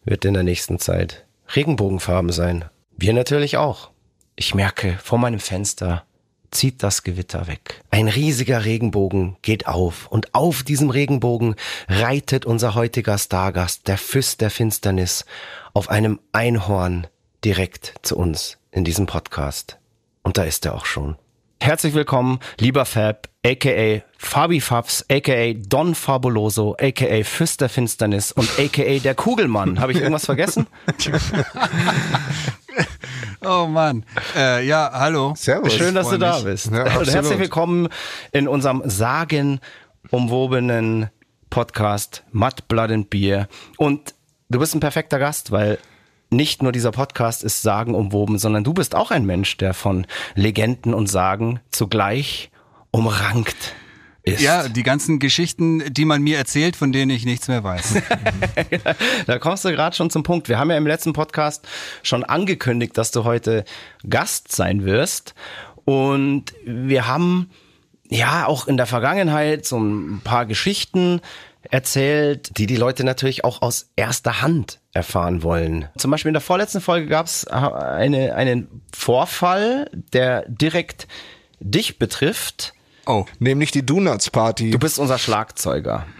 [0.04, 2.64] wird in der nächsten Zeit Regenbogenfarben sein.
[2.96, 3.90] Wir natürlich auch.
[4.36, 6.04] Ich merke, vor meinem Fenster
[6.50, 7.82] zieht das Gewitter weg.
[7.90, 11.56] Ein riesiger Regenbogen geht auf und auf diesem Regenbogen
[11.88, 15.24] reitet unser heutiger Stargast, der Fürst der Finsternis,
[15.74, 17.06] auf einem Einhorn
[17.44, 19.78] direkt zu uns in diesem Podcast.
[20.22, 21.16] Und da ist er auch schon.
[21.62, 28.50] Herzlich willkommen, lieber Fab, aka Fabi Fabs, aka Don Fabuloso, aka Fürst der Finsternis und
[28.58, 29.78] aka der Kugelmann.
[29.78, 30.66] Habe ich irgendwas vergessen?
[33.44, 34.04] oh Mann.
[34.34, 35.34] Äh, ja, hallo.
[35.36, 35.74] Servus.
[35.74, 36.72] Schön, dass du da bist.
[36.72, 37.86] Ja, herzlich willkommen
[38.32, 41.10] in unserem sagenumwobenen
[41.48, 43.46] Podcast Mud, Blood and Beer.
[43.76, 44.16] Und
[44.48, 45.78] du bist ein perfekter Gast, weil
[46.32, 50.94] nicht nur dieser Podcast ist sagenumwoben, sondern du bist auch ein Mensch, der von Legenden
[50.94, 52.50] und Sagen zugleich
[52.90, 53.74] umrankt
[54.22, 54.40] ist.
[54.40, 57.94] Ja, die ganzen Geschichten, die man mir erzählt, von denen ich nichts mehr weiß.
[59.26, 60.48] da kommst du gerade schon zum Punkt.
[60.48, 61.66] Wir haben ja im letzten Podcast
[62.02, 63.64] schon angekündigt, dass du heute
[64.08, 65.34] Gast sein wirst.
[65.84, 67.50] Und wir haben
[68.08, 71.20] ja auch in der Vergangenheit so ein paar Geschichten
[71.62, 75.88] erzählt, die die Leute natürlich auch aus erster Hand erfahren wollen.
[75.96, 81.08] Zum Beispiel in der vorletzten Folge gab es eine, einen Vorfall, der direkt
[81.60, 82.74] dich betrifft.
[83.06, 84.70] Oh, nämlich die Donuts Party.
[84.70, 86.06] Du bist unser Schlagzeuger.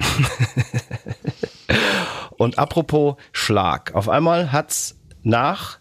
[2.39, 3.95] Und apropos Schlag.
[3.95, 5.79] Auf einmal hat's nach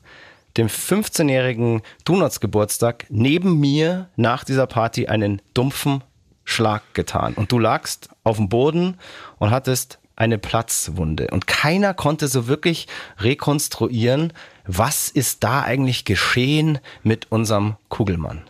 [0.58, 6.04] dem 15-jährigen Donuts Geburtstag neben mir nach dieser Party einen dumpfen
[6.44, 7.34] Schlag getan.
[7.36, 8.98] Und du lagst auf dem Boden
[9.40, 11.30] und hattest eine Platzwunde.
[11.32, 14.34] Und keiner konnte so wirklich rekonstruieren,
[14.68, 18.44] was ist da eigentlich geschehen mit unserem Kugelmann.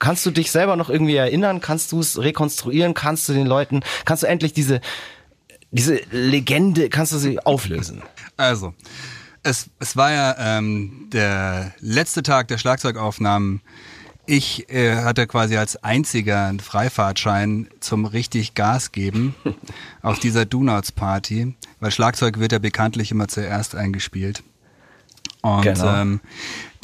[0.00, 1.60] Kannst du dich selber noch irgendwie erinnern?
[1.60, 2.94] Kannst du es rekonstruieren?
[2.94, 4.80] Kannst du den Leuten, kannst du endlich diese,
[5.70, 8.02] diese Legende, kannst du sie auflösen?
[8.36, 8.74] Also,
[9.44, 13.60] es, es war ja ähm, der letzte Tag der Schlagzeugaufnahmen
[14.26, 19.34] ich äh, hatte quasi als einziger einen Freifahrtschein zum richtig Gas geben
[20.02, 24.42] auf dieser Donuts-Party, weil Schlagzeug wird ja bekanntlich immer zuerst eingespielt.
[25.42, 25.94] Und genau.
[25.94, 26.20] ähm,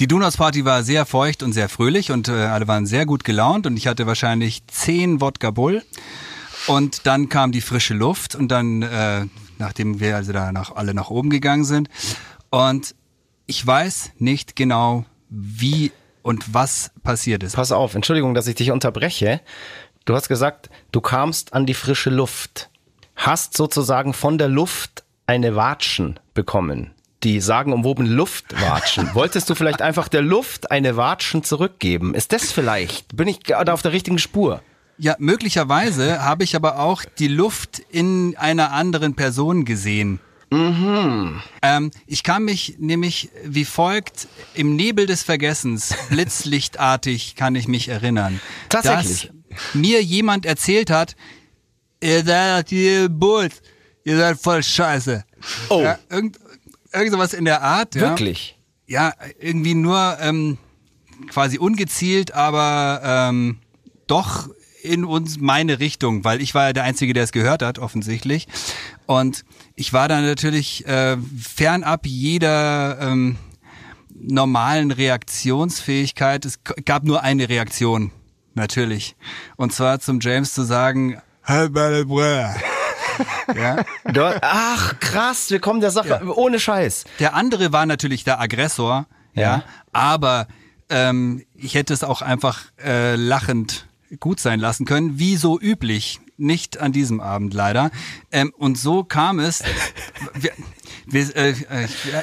[0.01, 3.67] die Donuts-Party war sehr feucht und sehr fröhlich und äh, alle waren sehr gut gelaunt
[3.67, 5.83] und ich hatte wahrscheinlich zehn Wodka Bull.
[6.67, 9.27] Und dann kam die frische Luft und dann, äh,
[9.59, 11.89] nachdem wir also da nach, alle nach oben gegangen sind.
[12.51, 12.95] Und
[13.47, 15.91] ich weiß nicht genau, wie
[16.23, 17.57] und was passiert ist.
[17.57, 19.41] Pass auf, Entschuldigung, dass ich dich unterbreche.
[20.05, 22.71] Du hast gesagt, du kamst an die frische Luft.
[23.17, 26.93] Hast sozusagen von der Luft eine Watschen bekommen.
[27.23, 29.11] Die sagenumwobene Luftwatschen.
[29.15, 32.15] Wolltest du vielleicht einfach der Luft eine Watschen zurückgeben?
[32.15, 33.17] Ist das vielleicht?
[33.17, 34.63] Bin ich da auf der richtigen Spur?
[34.97, 40.21] Ja, möglicherweise habe ich aber auch die Luft in einer anderen Person gesehen.
[40.51, 41.41] Mhm.
[41.63, 47.89] Ähm, ich kann mich nämlich wie folgt im Nebel des Vergessens, blitzlichtartig kann ich mich
[47.89, 49.31] erinnern, Tatsächlich.
[49.49, 51.15] dass mir jemand erzählt hat,
[52.03, 53.63] ihr seid die Bulls,
[54.05, 55.25] ihr seid voll scheiße.
[55.69, 55.83] Oh.
[55.83, 56.39] Ja, irgend,
[56.93, 57.95] irgend sowas in der Art.
[57.95, 58.03] Ja.
[58.03, 58.59] Wirklich?
[58.87, 60.59] Ja, irgendwie nur ähm,
[61.29, 63.59] quasi ungezielt, aber ähm,
[64.09, 64.49] doch
[64.83, 68.49] in uns meine Richtung, weil ich war ja der Einzige, der es gehört hat, offensichtlich.
[69.11, 69.45] Und
[69.75, 73.39] ich war dann natürlich äh, fernab jeder ähm,
[74.15, 76.45] normalen Reaktionsfähigkeit.
[76.45, 78.13] Es gab nur eine Reaktion,
[78.55, 79.17] natürlich.
[79.57, 82.55] Und zwar zum James zu sagen, halt meine Brüder.
[83.57, 83.79] ja.
[84.43, 87.03] Ach, krass, wir kommen der Sache ohne Scheiß.
[87.19, 89.65] Der andere war natürlich der Aggressor, ja, Ja.
[89.93, 90.47] aber
[90.89, 93.89] ähm, ich hätte es auch einfach äh, lachend
[94.21, 96.21] gut sein lassen können, wie so üblich.
[96.41, 97.91] Nicht an diesem Abend leider.
[98.33, 99.63] Ähm, und so kam es.
[100.35, 100.53] Wir,
[101.07, 101.55] wir, äh, äh,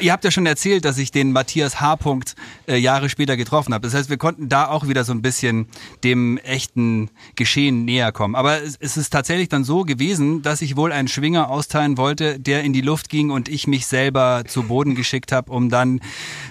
[0.02, 1.94] ihr habt ja schon erzählt, dass ich den Matthias H.
[1.96, 2.36] -Punkt,
[2.68, 3.86] äh, Jahre später getroffen habe.
[3.88, 5.68] Das heißt, wir konnten da auch wieder so ein bisschen
[6.04, 8.36] dem echten Geschehen näher kommen.
[8.36, 12.40] Aber es, es ist tatsächlich dann so gewesen, dass ich wohl einen Schwinger austeilen wollte,
[12.40, 16.02] der in die Luft ging und ich mich selber zu Boden geschickt habe, um dann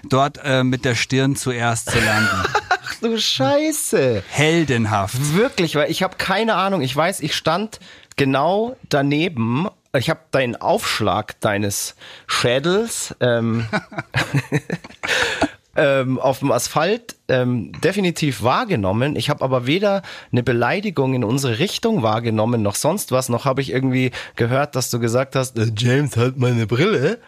[0.09, 2.29] dort äh, mit der Stirn zuerst zu landen.
[2.87, 4.23] Ach du Scheiße.
[4.29, 5.35] Heldenhaft.
[5.35, 6.81] Wirklich, weil ich habe keine Ahnung.
[6.81, 7.81] Ich weiß, ich stand
[8.17, 9.69] genau daneben.
[9.99, 13.67] Ich habe deinen Aufschlag deines Schädels ähm,
[15.77, 19.17] ähm, auf dem Asphalt ähm, definitiv wahrgenommen.
[19.17, 23.61] Ich habe aber weder eine Beleidigung in unsere Richtung wahrgenommen noch sonst was, noch habe
[23.61, 27.21] ich irgendwie gehört, dass du gesagt hast, äh, James halt meine Brille.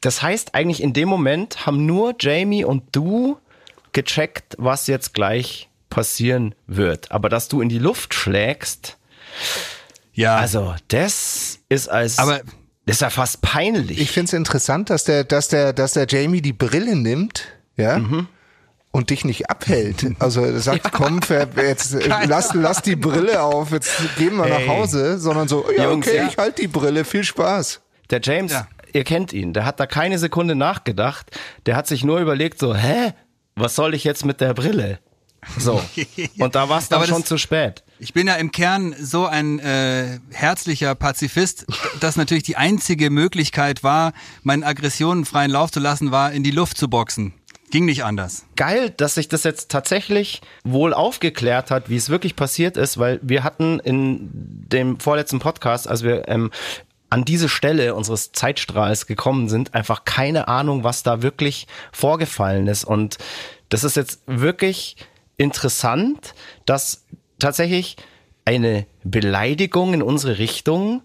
[0.00, 3.38] Das heißt, eigentlich in dem Moment haben nur Jamie und du
[3.92, 7.10] gecheckt, was jetzt gleich passieren wird.
[7.10, 8.98] Aber dass du in die Luft schlägst,
[10.16, 10.36] Ja.
[10.36, 12.40] also das ist als Aber-
[12.86, 14.00] das ist ja fast peinlich.
[14.00, 17.44] Ich finde es interessant, dass der, dass der, dass der Jamie die Brille nimmt,
[17.76, 18.00] ja.
[18.92, 20.06] Und dich nicht abhält.
[20.20, 24.46] Also er sagt, komm, ver- jetzt äh, lass, lass die Brille auf, jetzt gehen wir
[24.46, 24.68] nach Ey.
[24.68, 26.28] Hause, sondern so, ja, Jungs, okay, ja.
[26.28, 27.80] ich halte die Brille, viel Spaß.
[28.10, 28.68] der James, Ja.
[28.92, 31.26] ihr kennt ihn, der hat da keine Sekunde nachgedacht.
[31.66, 33.12] Der hat sich nur überlegt so, hä,
[33.56, 34.98] was soll ich jetzt mit der Brille?
[35.58, 35.82] So.
[36.38, 37.82] Und da war es dann schon zu spät.
[37.98, 41.66] Ich bin ja im Kern so ein äh, herzlicher Pazifist,
[42.00, 46.50] dass natürlich die einzige Möglichkeit war, meinen Aggressionen freien Lauf zu lassen, war in die
[46.50, 47.32] Luft zu boxen.
[47.70, 48.44] Ging nicht anders.
[48.54, 53.18] geil, dass sich das jetzt tatsächlich wohl aufgeklärt hat, wie es wirklich passiert ist, weil
[53.22, 56.52] wir hatten in dem vorletzten Podcast, als wir ähm,
[57.10, 62.84] an diese Stelle unseres Zeitstrahls gekommen sind, einfach keine Ahnung, was da wirklich vorgefallen ist.
[62.84, 63.18] Und
[63.68, 64.96] das ist jetzt wirklich
[65.36, 66.34] interessant,
[66.66, 67.04] dass
[67.38, 67.96] tatsächlich
[68.44, 71.02] eine Beleidigung in unsere Richtung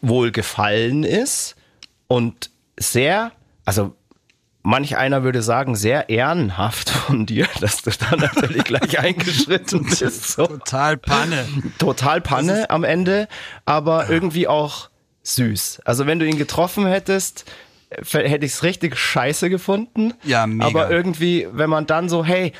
[0.00, 1.54] wohl gefallen ist
[2.08, 3.32] und sehr,
[3.64, 3.94] also
[4.62, 10.28] manch einer würde sagen, sehr ehrenhaft von dir, dass du da natürlich gleich eingeschritten bist.
[10.28, 10.46] So.
[10.46, 11.46] Total Panne.
[11.78, 13.28] Total Panne am Ende,
[13.64, 14.88] aber irgendwie auch
[15.24, 15.82] süß.
[15.84, 17.44] Also wenn du ihn getroffen hättest,
[17.90, 20.14] äh, hätte ich es richtig scheiße gefunden.
[20.24, 20.66] Ja, mega.
[20.66, 22.52] Aber irgendwie, wenn man dann so, hey,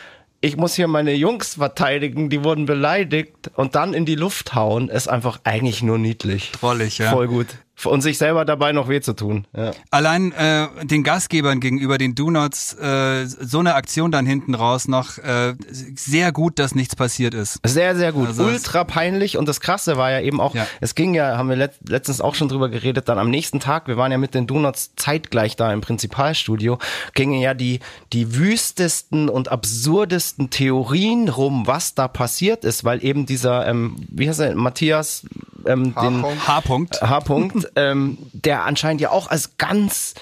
[0.43, 4.89] ich muss hier meine Jungs verteidigen, die wurden beleidigt und dann in die Luft hauen,
[4.89, 6.51] ist einfach eigentlich nur niedlich.
[6.61, 7.13] Drollig, ja.
[7.13, 7.47] Voll gut.
[7.85, 9.47] Und sich selber dabei noch weh zu tun.
[9.57, 9.73] Ja.
[9.91, 15.19] Allein äh, den Gastgebern gegenüber, den Do-Nots, äh, so eine Aktion dann hinten raus noch,
[15.19, 15.55] äh,
[15.95, 17.59] sehr gut, dass nichts passiert ist.
[17.65, 18.29] Sehr, sehr gut.
[18.29, 19.37] Also Ultra peinlich.
[19.37, 20.67] Und das Krasse war ja eben auch, Ja.
[20.81, 23.89] es ging ja, haben wir let letztens auch schon drüber geredet, dann am nächsten Tag,
[23.89, 26.79] wir waren ja mit den Donuts zeitgleich da im Prinzipalstudio,
[27.15, 27.81] gingen ja die,
[28.13, 34.29] die wüstesten und absurdesten Theorien rum, was da passiert ist, weil eben dieser, ähm, wie
[34.29, 35.25] heißt er, Matthias,
[35.67, 37.01] ähm, den H-Punkt.
[37.03, 37.72] H-Punkt.
[37.75, 40.15] Ähm, der anscheinend ja auch als ganz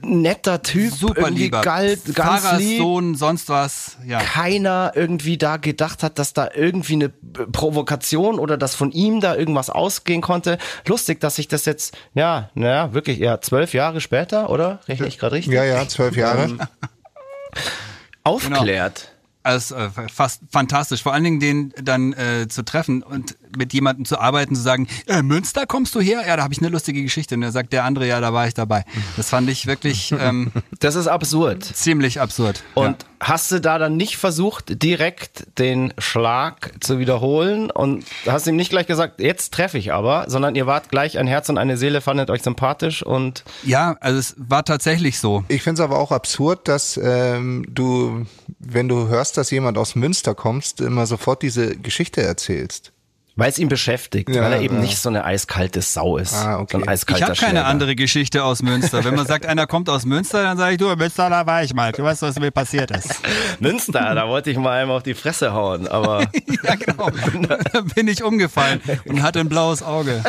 [0.00, 1.60] netter Typ Super irgendwie lieber.
[1.60, 3.98] galt, ganz Pfarrers lieb Sohn, sonst was.
[4.06, 4.20] Ja.
[4.20, 9.34] keiner irgendwie da gedacht hat, dass da irgendwie eine Provokation oder dass von ihm da
[9.34, 10.58] irgendwas ausgehen konnte.
[10.86, 14.80] Lustig, dass sich das jetzt, ja, naja, wirklich, ja, zwölf Jahre später, oder?
[14.88, 15.54] Rechne ich gerade richtig?
[15.54, 16.44] Ja, ja, zwölf Jahre.
[16.44, 16.60] Ähm,
[18.24, 19.12] Aufklärt.
[19.42, 21.02] Also äh, fast fantastisch.
[21.02, 23.02] Vor allen Dingen den dann äh, zu treffen.
[23.02, 26.22] Und mit jemandem zu arbeiten, zu sagen, äh, Münster kommst du her?
[26.26, 27.34] Ja, da habe ich eine lustige Geschichte.
[27.34, 28.84] Und dann sagt der andere, ja, da war ich dabei.
[29.16, 31.64] Das fand ich wirklich ähm, Das ist absurd.
[31.64, 32.62] ziemlich absurd.
[32.74, 38.56] Und hast du da dann nicht versucht, direkt den Schlag zu wiederholen und hast ihm
[38.56, 41.76] nicht gleich gesagt, jetzt treffe ich aber, sondern ihr wart gleich ein Herz und eine
[41.76, 45.44] Seele, fandet euch sympathisch und ja, also es war tatsächlich so.
[45.48, 48.26] Ich finde es aber auch absurd, dass ähm, du,
[48.58, 52.92] wenn du hörst, dass jemand aus Münster kommst, immer sofort diese Geschichte erzählst.
[53.36, 54.82] Weil es ihn beschäftigt, Ja, weil er eben ja.
[54.82, 56.34] nicht so eine eiskalte Sau ist.
[56.34, 56.72] Ah, okay.
[56.72, 57.66] So ein Ich eiskalter habe keine Schläger.
[57.66, 59.04] andere Geschichte aus Münster.
[59.04, 61.62] Wenn man sagt, einer kommt aus Münster, dann sage ich, du, in Münster, da war
[61.62, 61.92] ich mal.
[61.92, 63.20] Du weißt, was mir passiert ist.
[63.60, 66.22] Münster, da wollte ich mal einem auf die Fresse hauen, aber
[66.64, 67.10] ja, genau.
[67.10, 70.22] Da bin ich umgefallen und hatte ein blaues Auge.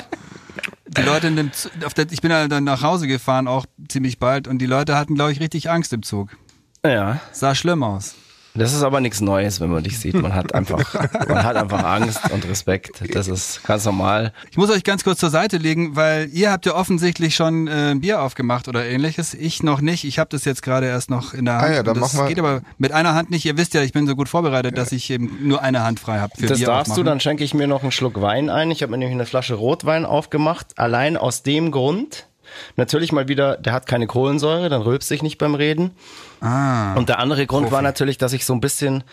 [0.87, 1.51] Die Leute in dem,
[1.85, 5.15] auf der, ich bin dann nach Hause gefahren, auch ziemlich bald, und die Leute hatten,
[5.15, 6.29] glaube ich, richtig Angst im Zug.
[6.85, 7.19] ja.
[7.31, 8.15] Sah schlimm aus.
[8.55, 10.13] Das ist aber nichts Neues, wenn man dich sieht.
[10.13, 10.93] Man hat einfach,
[11.27, 13.01] man hat einfach Angst und Respekt.
[13.13, 14.31] Das ist ganz normal.
[14.51, 17.91] Ich muss euch ganz kurz zur Seite legen, weil ihr habt ja offensichtlich schon äh,
[17.91, 19.33] ein Bier aufgemacht oder ähnliches.
[19.33, 20.03] Ich noch nicht.
[20.03, 21.63] Ich habe das jetzt gerade erst noch in der Hand.
[21.63, 22.27] Ah ja, dann das mach mal.
[22.27, 23.43] geht aber mit einer Hand nicht.
[23.45, 26.19] Ihr wisst ja, ich bin so gut vorbereitet, dass ich eben nur eine Hand frei
[26.19, 27.05] habe für Das Bier darfst du, aufmachen.
[27.05, 28.69] dann schenke ich mir noch einen Schluck Wein ein.
[28.69, 30.77] Ich habe mir nämlich eine Flasche Rotwein aufgemacht.
[30.77, 32.27] Allein aus dem Grund.
[32.75, 35.91] Natürlich mal wieder, der hat keine Kohlensäure, dann rülpst sich nicht beim Reden.
[36.43, 36.93] Ah.
[36.95, 39.06] Und der andere Grund war natürlich, dass ich so ein bisschen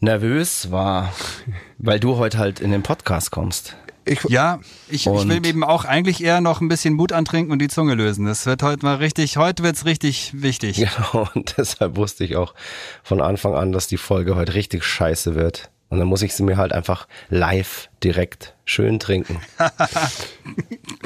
[0.00, 1.12] nervös war,
[1.78, 3.76] weil du heute halt in den Podcast kommst.
[4.06, 7.58] Ich, Ja, ich, ich will eben auch eigentlich eher noch ein bisschen Mut antrinken und
[7.58, 8.24] die Zunge lösen.
[8.24, 10.78] Das wird heute mal richtig, heute wird's richtig wichtig.
[10.88, 12.54] Genau, und deshalb wusste ich auch
[13.02, 15.70] von Anfang an, dass die Folge heute richtig scheiße wird.
[15.90, 19.40] Und dann muss ich sie mir halt einfach live direkt schön trinken.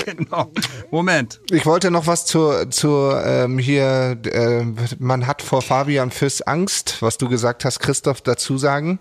[0.05, 0.51] Genau.
[0.91, 1.41] Moment.
[1.51, 4.65] ich wollte noch was zur, zur ähm, hier, äh,
[4.99, 8.99] man hat vor Fabian Füss Angst, was du gesagt hast, Christoph, dazu sagen.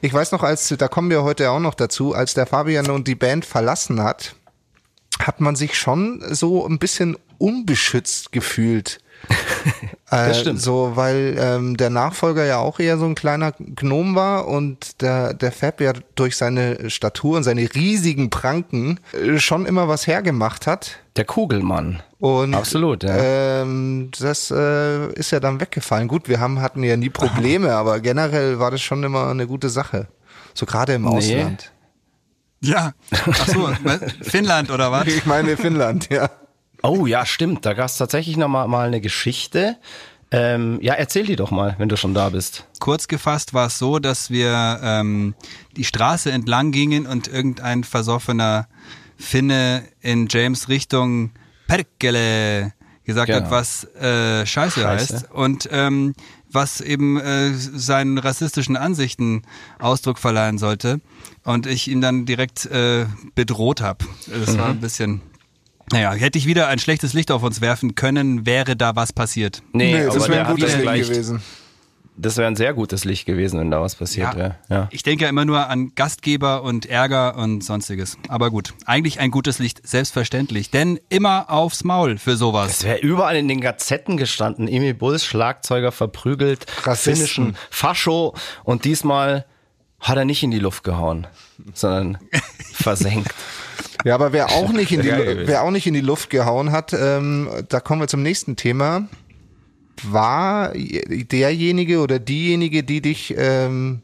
[0.00, 3.06] Ich weiß noch, als, da kommen wir heute auch noch dazu, als der Fabian und
[3.06, 4.34] die Band verlassen hat,
[5.20, 9.00] hat man sich schon so ein bisschen unbeschützt gefühlt.
[10.10, 10.60] Äh, stimmt.
[10.60, 15.34] So, weil ähm, der Nachfolger ja auch eher so ein kleiner Gnom war und der,
[15.34, 20.66] der Fab ja durch seine Statur und seine riesigen Pranken äh, schon immer was hergemacht
[20.66, 20.98] hat.
[21.16, 22.02] Der Kugelmann.
[22.18, 23.14] Und Absolut, ja.
[23.62, 26.08] ähm, das äh, ist ja dann weggefallen.
[26.08, 29.68] Gut, wir haben, hatten ja nie Probleme, aber generell war das schon immer eine gute
[29.70, 30.08] Sache.
[30.54, 31.08] So gerade im Nee.
[31.08, 31.70] Ausland.
[32.62, 32.92] Ja.
[33.12, 33.70] Ach so?
[34.22, 35.06] Finnland oder was?
[35.06, 36.28] Ich meine Finnland, ja.
[36.82, 37.66] Oh ja, stimmt.
[37.66, 39.76] Da gab es tatsächlich noch mal, eine Geschichte.
[40.32, 42.66] Ähm, ja, erzähl die doch mal, wenn du schon da bist.
[42.78, 45.34] Kurz gefasst war es so, dass wir ähm,
[45.76, 48.68] die Straße entlang gingen und irgendein versoffener
[49.18, 51.32] Finne in James Richtung
[51.66, 52.72] Perkele
[53.04, 53.40] gesagt Genau.
[53.46, 55.14] hat, was äh, Scheiße, Scheiße.
[55.14, 56.14] heißt und ähm,
[56.52, 59.42] was eben äh, seinen rassistischen Ansichten
[59.80, 61.00] Ausdruck verleihen sollte
[61.44, 64.04] und ich ihn dann direkt äh, bedroht habe.
[64.26, 65.22] Das war ein bisschen
[65.92, 69.62] naja, hätte ich wieder ein schlechtes Licht auf uns werfen können, wäre da was passiert.
[69.72, 71.42] Nee, Nee, das wäre ein gutes vielleicht- gewesen.
[72.16, 74.56] Das wäre ein sehr gutes Licht gewesen, wenn da was passiert wäre.
[74.68, 74.88] Ja.
[74.90, 78.18] Ich denke ja immer nur an Gastgeber und Ärger und sonstiges.
[78.28, 80.70] Aber gut, eigentlich ein gutes Licht, selbstverständlich.
[80.70, 82.72] Denn immer aufs Maul für sowas.
[82.80, 84.68] Es wäre überall in den Gazetten gestanden.
[84.68, 87.14] Emil Bulls, Schlagzeuger verprügelt, Rassisten.
[87.14, 88.34] finnischen Fascho.
[88.64, 89.46] Und diesmal
[89.98, 91.26] hat er nicht in die Luft gehauen,
[91.72, 92.18] sondern
[92.74, 93.34] versenkt.
[94.04, 96.92] Ja, aber wer auch nicht in die, wer auch nicht in die Luft gehauen hat,
[96.92, 99.08] ähm, da kommen wir zum nächsten Thema,
[100.02, 104.02] war derjenige oder diejenige, die dich ähm,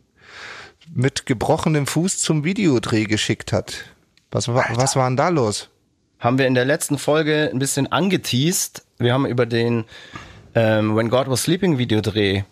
[0.95, 3.85] mit gebrochenem Fuß zum Videodreh geschickt hat.
[4.31, 5.71] Was war, was war denn da los?
[6.19, 8.85] haben wir in der letzten Folge ein bisschen angeteased.
[8.99, 9.85] Wir haben über den
[10.55, 12.45] ähm, When God Was Sleeping Videodreh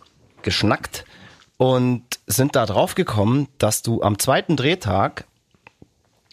[0.43, 1.05] geschnackt
[1.57, 5.25] und sind da drauf gekommen, dass du am zweiten Drehtag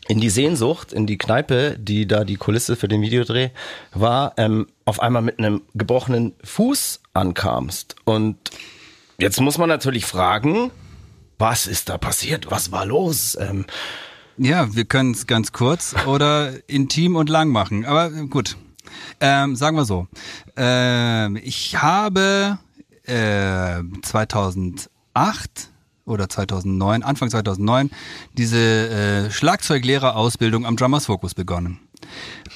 [0.09, 3.51] in die Sehnsucht, in die Kneipe, die da die Kulisse für den Videodreh
[3.95, 7.97] war, ähm, auf einmal mit einem gebrochenen Fuß ankamst.
[8.05, 8.37] Und
[9.19, 10.71] jetzt muss man natürlich fragen,
[11.39, 12.51] was ist da passiert?
[12.51, 13.37] Was war los?
[13.41, 13.67] Ähm,
[14.39, 17.85] Ja, wir können es ganz kurz oder intim und lang machen.
[17.85, 18.57] Aber gut,
[19.21, 20.09] ähm, sagen wir so.
[20.57, 22.59] Ähm, ich habe
[23.05, 24.89] äh, 2008
[26.05, 27.91] oder 2009, Anfang 2009,
[28.37, 31.81] diese äh, Schlagzeuglehrerausbildung am Drummers Focus begonnen.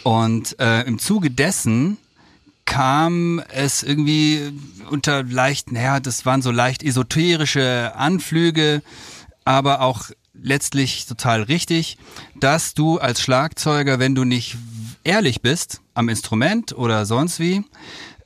[0.02, 1.98] Und äh, im Zuge dessen
[2.64, 4.52] kam es irgendwie
[4.90, 8.82] unter leicht, naja, das waren so leicht esoterische Anflüge,
[9.44, 11.96] aber auch letztlich total richtig,
[12.38, 14.56] dass du als Schlagzeuger, wenn du nicht
[15.04, 17.64] ehrlich bist am Instrument oder sonst wie,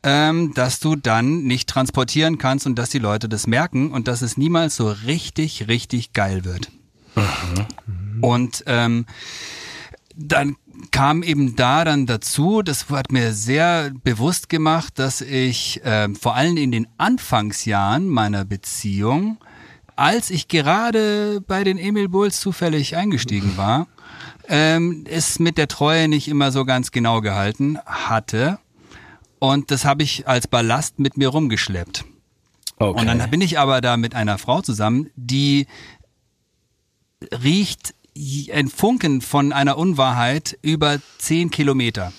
[0.02, 4.22] ähm, dass du dann nicht transportieren kannst und dass die Leute das merken und dass
[4.22, 6.70] es niemals so richtig, richtig geil wird.
[8.20, 9.06] Und ähm,
[10.16, 10.56] dann
[10.90, 16.34] kam eben da dann dazu, das hat mir sehr bewusst gemacht, dass ich äh, vor
[16.34, 19.38] allem in den Anfangsjahren meiner Beziehung,
[19.96, 23.86] als ich gerade bei den Emil Bulls zufällig eingestiegen war,
[24.48, 28.58] ähm, es mit der Treue nicht immer so ganz genau gehalten hatte.
[29.40, 32.04] Und das habe ich als Ballast mit mir rumgeschleppt.
[32.76, 33.00] Okay.
[33.00, 35.66] Und dann bin ich aber da mit einer Frau zusammen, die
[37.42, 37.94] riecht
[38.52, 42.12] ein Funken von einer Unwahrheit über zehn Kilometer.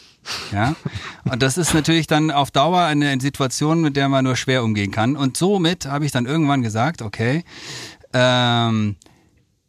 [0.51, 0.75] Ja,
[1.23, 4.91] und das ist natürlich dann auf Dauer eine Situation, mit der man nur schwer umgehen
[4.91, 5.15] kann.
[5.15, 7.43] Und somit habe ich dann irgendwann gesagt, okay,
[8.13, 8.97] ähm,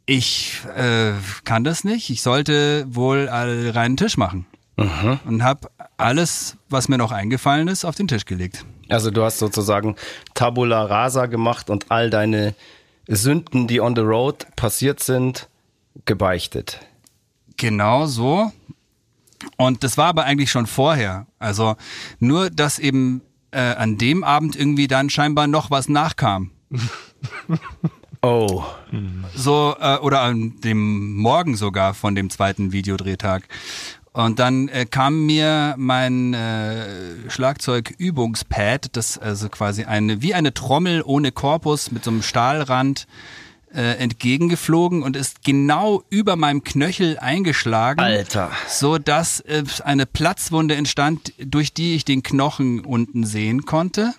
[0.04, 1.12] ich äh,
[1.44, 2.10] kann das nicht.
[2.10, 4.46] Ich sollte wohl reinen Tisch machen.
[4.76, 5.20] Mhm.
[5.24, 5.68] Und habe
[6.02, 8.64] alles, was mir noch eingefallen ist, auf den Tisch gelegt.
[8.88, 9.96] Also du hast sozusagen
[10.34, 12.54] Tabula Rasa gemacht und all deine
[13.08, 15.48] Sünden, die on the road passiert sind,
[16.04, 16.80] gebeichtet.
[17.56, 18.52] Genau so.
[19.56, 21.26] Und das war aber eigentlich schon vorher.
[21.38, 21.76] Also
[22.18, 26.50] nur, dass eben äh, an dem Abend irgendwie dann scheinbar noch was nachkam.
[28.24, 28.62] Oh.
[29.34, 33.48] So, äh, oder an dem Morgen sogar von dem zweiten Videodrehtag.
[34.12, 41.02] Und dann äh, kam mir mein äh, Schlagzeugübungspad, das also quasi eine wie eine Trommel
[41.02, 43.06] ohne Korpus mit so einem Stahlrand
[43.74, 48.50] äh, entgegengeflogen und ist genau über meinem Knöchel eingeschlagen, Alter.
[48.68, 54.12] so dass äh, eine Platzwunde entstand, durch die ich den Knochen unten sehen konnte.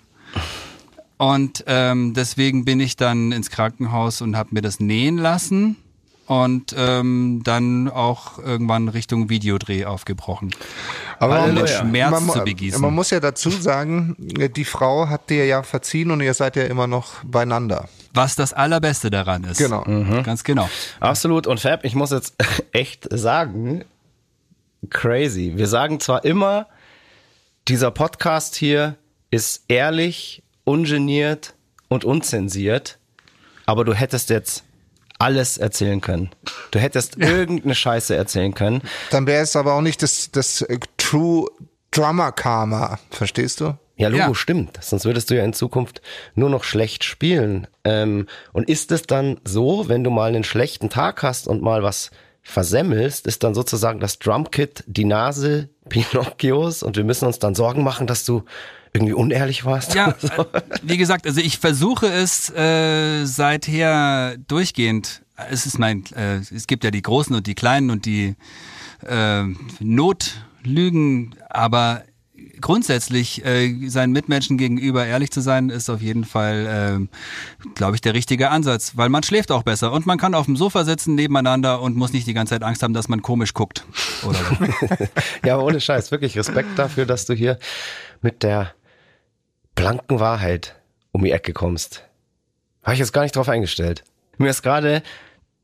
[1.18, 5.76] Und ähm, deswegen bin ich dann ins Krankenhaus und habe mir das nähen lassen
[6.26, 10.50] und ähm, dann auch irgendwann Richtung Videodreh aufgebrochen.
[11.18, 11.68] Aber um man, den.
[11.68, 12.80] Schmerz man, zu begießen.
[12.80, 16.64] man muss ja dazu sagen, die Frau hat dir ja verziehen und ihr seid ja
[16.64, 17.88] immer noch beieinander.
[18.12, 19.58] was das Allerbeste daran ist.
[19.58, 19.82] Genau.
[20.22, 20.68] Ganz genau.
[21.00, 21.46] Absolut.
[21.46, 22.34] Und Fab, ich muss jetzt
[22.72, 23.84] echt sagen,
[24.90, 25.52] crazy.
[25.56, 26.66] Wir sagen zwar immer,
[27.68, 28.96] dieser Podcast hier
[29.30, 31.54] ist ehrlich, ungeniert
[31.88, 32.98] und unzensiert,
[33.66, 34.64] aber du hättest jetzt
[35.24, 36.30] alles erzählen können.
[36.70, 38.82] Du hättest irgendeine Scheiße erzählen können.
[39.10, 41.46] Dann wäre es aber auch nicht das, das äh, True
[41.90, 43.76] Drummer Karma, verstehst du?
[43.96, 44.34] Ja, Logo, Ja.
[44.34, 44.78] stimmt.
[44.82, 46.02] Sonst würdest du ja in Zukunft
[46.34, 47.68] nur noch schlecht spielen.
[47.84, 51.82] Ähm, und ist es dann so, wenn du mal einen schlechten Tag hast und mal
[51.84, 52.10] was
[52.44, 57.82] versemmelst, ist dann sozusagen das Drumkit die Nase Pinocchios und wir müssen uns dann Sorgen
[57.82, 58.44] machen, dass du
[58.92, 59.94] irgendwie unehrlich warst?
[59.94, 65.22] Ja, äh, wie gesagt, also ich versuche es äh, seither durchgehend.
[65.50, 68.36] Es ist mein, äh, es gibt ja die großen und die kleinen und die
[69.04, 69.42] äh,
[69.80, 72.04] Notlügen, aber
[72.60, 78.00] grundsätzlich äh, seinen Mitmenschen gegenüber ehrlich zu sein, ist auf jeden Fall, äh, glaube ich,
[78.00, 81.14] der richtige Ansatz, weil man schläft auch besser und man kann auf dem Sofa sitzen
[81.14, 83.84] nebeneinander und muss nicht die ganze Zeit Angst haben, dass man komisch guckt
[84.26, 84.54] oder so.
[85.44, 87.58] Ja, aber ohne Scheiß, wirklich Respekt dafür, dass du hier
[88.22, 88.74] mit der
[89.74, 90.76] blanken Wahrheit
[91.12, 92.04] um die Ecke kommst.
[92.82, 94.04] Habe ich jetzt gar nicht drauf eingestellt.
[94.38, 95.02] Mir ist gerade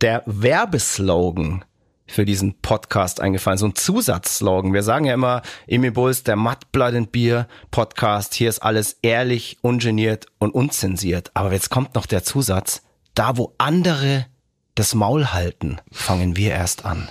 [0.01, 1.65] der Werbeslogan
[2.11, 4.73] für diesen Podcast eingefallen, so ein Zusatzslogan.
[4.73, 8.99] Wir sagen ja immer, Emil Bulls, der Mud Blood and Beer Podcast, hier ist alles
[9.03, 11.31] ehrlich, ungeniert und unzensiert.
[11.35, 12.83] Aber jetzt kommt noch der Zusatz,
[13.15, 14.27] da wo andere
[14.75, 17.09] das Maul halten, fangen wir erst an.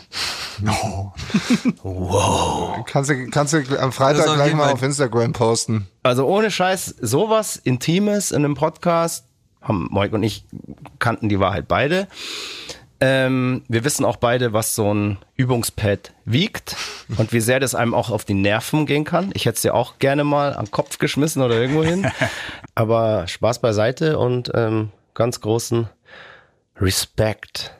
[2.86, 5.88] Kannst du, kannst du am Freitag auf gleich mal auf Instagram posten.
[6.04, 9.26] Also ohne Scheiß, sowas Intimes in einem Podcast,
[9.62, 10.45] haben Moik und ich
[11.00, 12.08] kannten die Wahrheit beide.
[13.02, 16.76] Ähm, wir wissen auch beide, was so ein Übungspad wiegt
[17.18, 19.32] und wie sehr das einem auch auf die Nerven gehen kann.
[19.34, 22.12] Ich hätte es dir auch gerne mal am Kopf geschmissen oder irgendwo hin.
[22.76, 25.89] Aber Spaß beiseite und ähm, ganz großen
[26.76, 27.74] Respekt.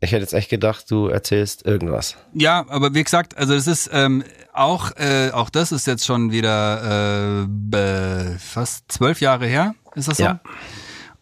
[0.00, 2.16] Ich hätte jetzt echt gedacht, du erzählst irgendwas.
[2.34, 6.30] Ja, aber wie gesagt, also das ist ähm, auch äh, auch das ist jetzt schon
[6.30, 10.24] wieder äh, fast zwölf Jahre her, ist das so?
[10.24, 10.40] Ja.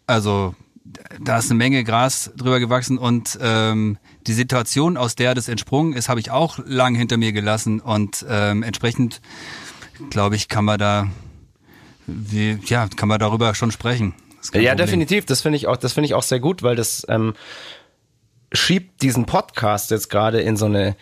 [0.05, 0.53] Also
[1.19, 5.93] da ist eine Menge Gras drüber gewachsen und ähm, die Situation, aus der das entsprungen
[5.93, 9.21] ist, habe ich auch lang hinter mir gelassen und ähm, entsprechend
[10.09, 11.07] glaube ich, kann man da
[12.05, 14.13] wie, ja, kann man darüber schon sprechen.
[14.53, 14.77] Ja, Problem.
[14.77, 15.25] definitiv.
[15.25, 17.33] Das finde ich auch, das finde ich auch sehr gut, weil das ähm,
[18.51, 20.95] schiebt diesen Podcast jetzt gerade in so eine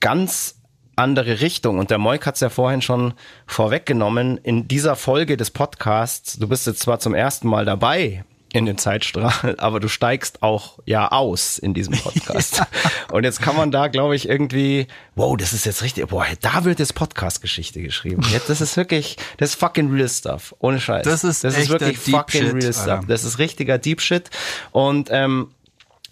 [0.00, 0.56] ganz
[0.96, 1.78] andere Richtung.
[1.78, 3.14] Und der Moik hat es ja vorhin schon
[3.46, 4.38] vorweggenommen.
[4.38, 8.78] In dieser Folge des Podcasts, du bist jetzt zwar zum ersten Mal dabei in den
[8.78, 12.62] Zeitstrahl, aber du steigst auch ja aus in diesem Podcast.
[13.12, 14.86] Und jetzt kann man da, glaube ich, irgendwie,
[15.16, 18.22] wow, das ist jetzt richtig, boah, da wird jetzt Podcast-Geschichte geschrieben.
[18.32, 20.54] Jetzt, das ist wirklich, das ist fucking real stuff.
[20.60, 21.04] Ohne Scheiß.
[21.04, 22.82] Das ist das ist wirklich Deep fucking Shit, real Alter.
[22.82, 23.04] stuff.
[23.06, 24.30] Das ist richtiger Deep Shit.
[24.72, 25.48] Und ähm,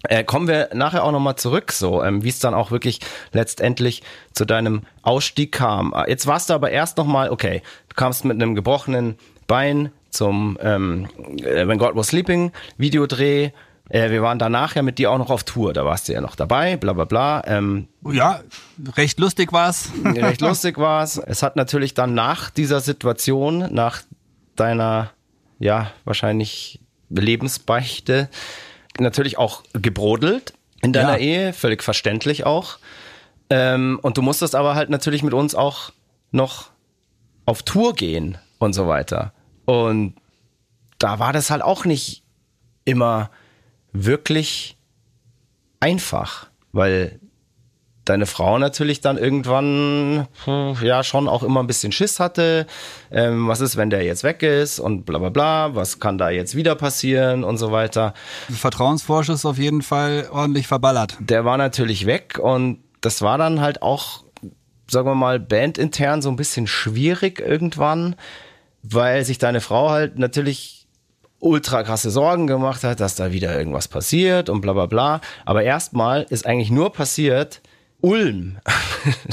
[0.07, 2.99] Äh, kommen wir nachher auch nochmal zurück, so ähm, wie es dann auch wirklich
[3.33, 5.91] letztendlich zu deinem Ausstieg kam.
[5.95, 9.17] Ah, Jetzt warst du aber erst nochmal, okay, du kamst mit einem gebrochenen
[9.47, 11.07] Bein zum ähm,
[11.43, 13.51] äh, When God Was Sleeping Videodreh.
[13.89, 16.19] Äh, wir waren danach ja mit dir auch noch auf Tour, da warst du ja
[16.19, 17.43] noch dabei, bla bla bla.
[17.45, 18.41] Ähm, Ja,
[18.97, 19.91] recht lustig war's.
[20.03, 21.17] recht lustig war's.
[21.17, 24.01] Es hat natürlich dann nach dieser Situation, nach
[24.55, 25.11] deiner,
[25.59, 28.27] ja, wahrscheinlich Lebensbeichte,
[28.99, 31.45] natürlich auch gebrodelt in deiner Ja.
[31.45, 32.79] Ehe, völlig verständlich auch.
[33.49, 35.91] Ähm, und du musstest aber halt natürlich mit uns auch
[36.31, 36.71] noch
[37.45, 39.31] auf Tour gehen und so weiter.
[39.67, 40.15] Und
[40.97, 42.23] da war das halt auch nicht
[42.85, 43.29] immer
[43.91, 44.77] wirklich
[45.81, 47.19] einfach, weil
[48.05, 50.29] deine Frau natürlich dann irgendwann
[50.81, 52.65] ja schon auch immer ein bisschen Schiss hatte.
[53.11, 56.29] Ähm, was ist, wenn der jetzt weg ist und bla bla bla, was kann da
[56.29, 58.13] jetzt wieder passieren und so weiter.
[58.49, 61.17] Vertrauensvorschuss auf jeden Fall ordentlich verballert.
[61.19, 64.23] Der war natürlich weg und das war dann halt auch,
[64.89, 68.15] sagen wir mal, bandintern so ein bisschen schwierig irgendwann,
[68.89, 70.87] weil sich deine Frau halt natürlich
[71.39, 75.21] ultra krasse Sorgen gemacht hat, dass da wieder irgendwas passiert und bla bla bla.
[75.45, 77.61] Aber erstmal ist eigentlich nur passiert,
[78.01, 78.57] Ulm.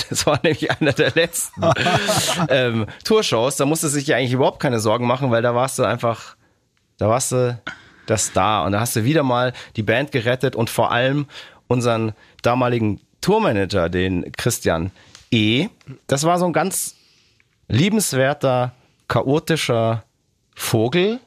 [0.08, 1.62] Das war nämlich einer der letzten
[2.48, 3.56] ähm, Tourshows.
[3.56, 6.36] Da musste sich ja eigentlich überhaupt keine Sorgen machen, weil da warst du einfach,
[6.96, 7.58] da warst du
[8.06, 8.64] der Star.
[8.64, 11.26] Und da hast du wieder mal die Band gerettet und vor allem
[11.66, 14.92] unseren damaligen Tourmanager, den Christian
[15.32, 15.68] E.
[16.06, 16.94] Das war so ein ganz
[17.66, 18.72] liebenswerter,
[19.08, 20.04] chaotischer
[20.54, 21.20] Vogel.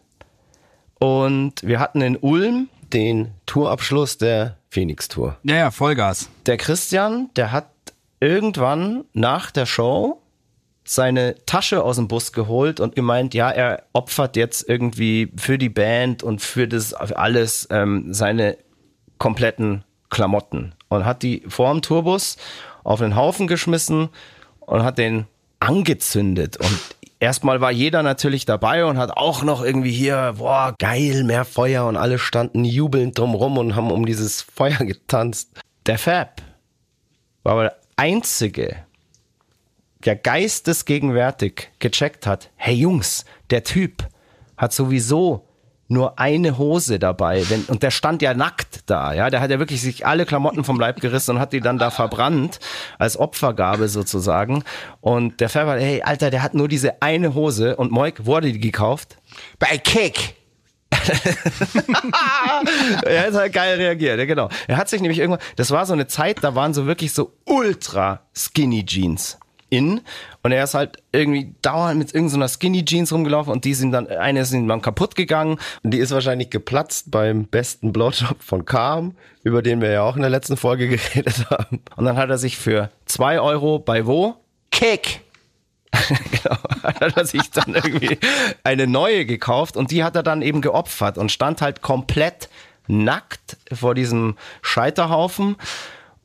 [1.00, 5.38] Und wir hatten in Ulm den Tourabschluss der Phoenix Tour.
[5.44, 6.30] Ja, ja, Vollgas.
[6.46, 7.70] Der Christian, der hat
[8.20, 10.22] irgendwann nach der Show
[10.84, 15.70] seine Tasche aus dem Bus geholt und gemeint, ja, er opfert jetzt irgendwie für die
[15.70, 18.58] Band und für das für alles ähm, seine
[19.18, 22.38] kompletten Klamotten und hat die vor dem Tourbus
[22.84, 24.10] auf den Haufen geschmissen
[24.62, 25.26] und hat den
[25.60, 26.80] angezündet und
[27.20, 31.86] erstmal war jeder natürlich dabei und hat auch noch irgendwie hier, boah, geil, mehr Feuer
[31.86, 35.52] und alle standen jubelnd drumrum und haben um dieses Feuer getanzt.
[35.86, 36.42] Der Fab
[37.44, 38.76] war aber der einzige,
[40.06, 44.08] der geistesgegenwärtig gecheckt hat, hey Jungs, der Typ
[44.58, 45.47] hat sowieso
[45.88, 49.60] nur eine Hose dabei, wenn, und der stand ja nackt da, ja, der hat ja
[49.60, 52.60] wirklich sich alle Klamotten vom Leib gerissen und hat die dann da verbrannt,
[53.00, 54.64] als Opfergabe sozusagen,
[55.02, 58.60] und der hat, hey, Alter, der hat nur diese eine Hose, und Moik, er die
[58.60, 59.18] gekauft?
[59.60, 60.36] Bei Kick.
[63.06, 64.50] er hat halt geil reagiert, ja genau.
[64.68, 67.34] Er hat sich nämlich irgendwann, das war so eine Zeit, da waren so wirklich so
[67.46, 69.38] ultra skinny Jeans
[69.70, 70.02] in
[70.44, 74.08] und er ist halt irgendwie dauernd mit irgendeiner Skinny Jeans rumgelaufen und die sind dann,
[74.08, 78.66] eine ist ihm dann kaputt gegangen und die ist wahrscheinlich geplatzt beim besten Blowjob von
[78.66, 81.82] Carm, über den wir ja auch in der letzten Folge geredet haben.
[81.96, 84.36] Und dann hat er sich für zwei Euro bei wo?
[84.72, 85.22] Kick.
[86.08, 88.20] genau, hat er sich dann irgendwie
[88.64, 92.50] eine neue gekauft und die hat er dann eben geopfert und stand halt komplett
[92.88, 95.56] nackt vor diesem Scheiterhaufen.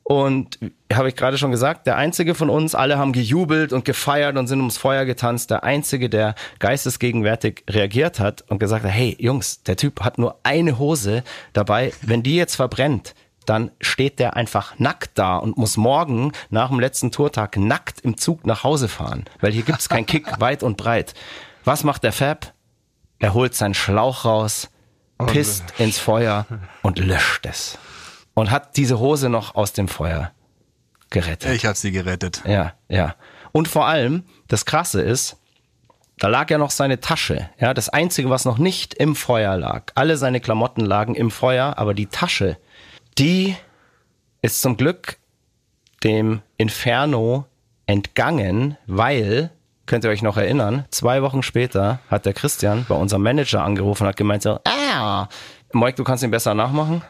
[0.03, 0.59] Und
[0.91, 4.47] habe ich gerade schon gesagt, der einzige von uns, alle haben gejubelt und gefeiert und
[4.47, 5.49] sind ums Feuer getanzt.
[5.49, 10.39] Der einzige, der geistesgegenwärtig reagiert hat und gesagt hat, hey Jungs, der Typ hat nur
[10.43, 11.23] eine Hose
[11.53, 11.93] dabei.
[12.01, 16.79] Wenn die jetzt verbrennt, dann steht der einfach nackt da und muss morgen nach dem
[16.79, 20.77] letzten Tourtag nackt im Zug nach Hause fahren, weil hier gibt's keinen Kick weit und
[20.77, 21.13] breit.
[21.63, 22.53] Was macht der Fab?
[23.19, 24.69] Er holt seinen Schlauch raus,
[25.27, 26.45] pisst ins Feuer
[26.81, 27.77] und löscht es.
[28.35, 30.31] Und hat diese Hose noch aus dem Feuer
[31.09, 31.53] gerettet.
[31.53, 32.41] Ich habe sie gerettet.
[32.45, 33.15] Ja, ja.
[33.51, 35.37] Und vor allem, das Krasse ist,
[36.17, 37.49] da lag ja noch seine Tasche.
[37.59, 39.91] Ja, das Einzige, was noch nicht im Feuer lag.
[39.95, 42.57] Alle seine Klamotten lagen im Feuer, aber die Tasche,
[43.17, 43.55] die
[44.41, 45.17] ist zum Glück
[46.03, 47.45] dem Inferno
[47.85, 49.51] entgangen, weil,
[49.85, 54.03] könnt ihr euch noch erinnern, zwei Wochen später hat der Christian bei unserem Manager angerufen
[54.03, 55.27] und hat gemeint so, ah,
[55.73, 57.01] Mike, du kannst ihn besser nachmachen?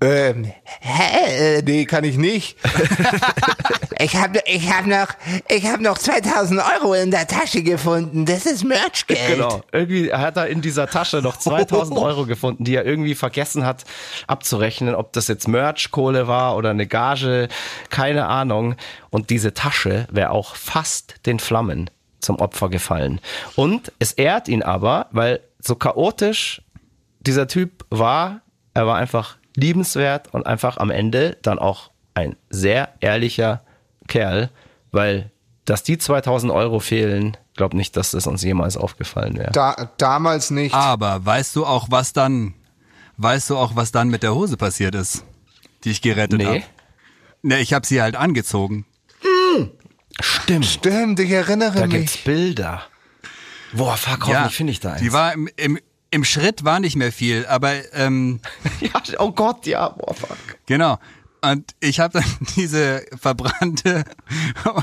[0.00, 1.60] Ähm, hä?
[1.64, 2.56] Nee, kann ich nicht.
[3.98, 5.08] ich habe ich hab noch,
[5.48, 8.24] ich hab noch 2000 Euro in der Tasche gefunden.
[8.24, 9.36] Das ist Merchgeld.
[9.36, 9.60] Genau.
[9.72, 13.84] Irgendwie hat er in dieser Tasche noch 2000 Euro gefunden, die er irgendwie vergessen hat
[14.28, 17.48] abzurechnen, ob das jetzt Merch-Kohle war oder eine Gage,
[17.90, 18.76] keine Ahnung.
[19.10, 21.90] Und diese Tasche wäre auch fast den Flammen
[22.20, 23.20] zum Opfer gefallen.
[23.56, 26.62] Und es ehrt ihn aber, weil so chaotisch
[27.20, 28.42] dieser Typ war,
[28.74, 33.62] er war einfach liebenswert und einfach am Ende dann auch ein sehr ehrlicher
[34.06, 34.50] Kerl,
[34.92, 35.30] weil
[35.64, 39.52] dass die 2000 Euro fehlen, glaub nicht, dass das uns jemals aufgefallen wäre.
[39.52, 40.74] Da, damals nicht.
[40.74, 42.54] Aber weißt du auch, was dann,
[43.20, 45.24] Weißt du auch, was dann mit der Hose passiert ist,
[45.84, 46.44] die ich gerettet Nee.
[46.46, 46.62] habe?
[47.42, 48.86] Ne, ich habe sie halt angezogen.
[50.20, 50.64] Stimmt.
[50.66, 51.96] Stimmt, ich erinnere Da mich.
[51.96, 52.82] gibt's Bilder.
[53.72, 55.02] Boah, fuck, hoffentlich finde ich da eins.
[55.02, 55.78] Die war im, im,
[56.10, 58.40] im Schritt war nicht mehr viel, aber ähm,
[58.80, 60.36] ja, oh Gott, ja, boah, fuck.
[60.66, 60.98] genau.
[61.40, 62.24] Und ich habe dann
[62.56, 64.04] diese verbrannte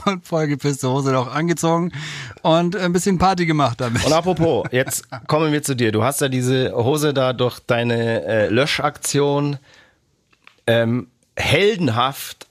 [0.05, 1.91] und vollgepisste Hose noch angezogen
[2.43, 4.05] und ein bisschen Party gemacht damit.
[4.05, 5.91] Und apropos, jetzt kommen wir zu dir.
[5.91, 9.57] Du hast ja diese Hose da durch deine äh, Löschaktion
[10.67, 12.47] ähm, heldenhaft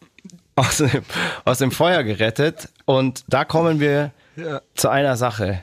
[0.57, 1.03] aus dem,
[1.45, 2.68] aus dem Feuer gerettet.
[2.85, 4.12] Und da kommen wir
[4.75, 5.62] zu einer Sache,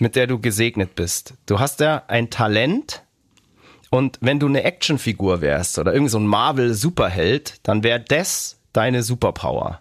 [0.00, 1.34] mit der du gesegnet bist.
[1.46, 3.02] Du hast ja ein Talent.
[3.90, 9.02] Und wenn du eine Actionfigur wärst oder irgendwie so ein Marvel-Superheld, dann wäre das deine
[9.02, 9.80] Superpower.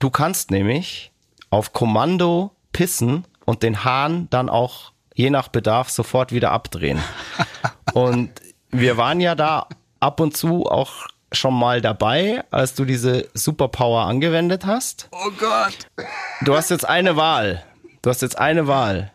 [0.00, 1.12] Du kannst nämlich
[1.50, 7.00] auf Kommando pissen und den Hahn dann auch je nach Bedarf sofort wieder abdrehen.
[7.94, 8.30] Und
[8.70, 9.68] wir waren ja da
[10.00, 15.08] ab und zu auch schon mal dabei, als du diese Superpower angewendet hast.
[15.12, 16.06] Oh Gott.
[16.42, 17.62] Du hast jetzt eine Wahl.
[18.04, 19.10] Du hast jetzt eine Wahl.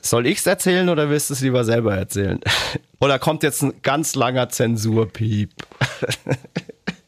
[0.00, 2.40] Soll ich's erzählen oder willst du es lieber selber erzählen?
[2.98, 5.52] Oder kommt jetzt ein ganz langer Zensurpiep?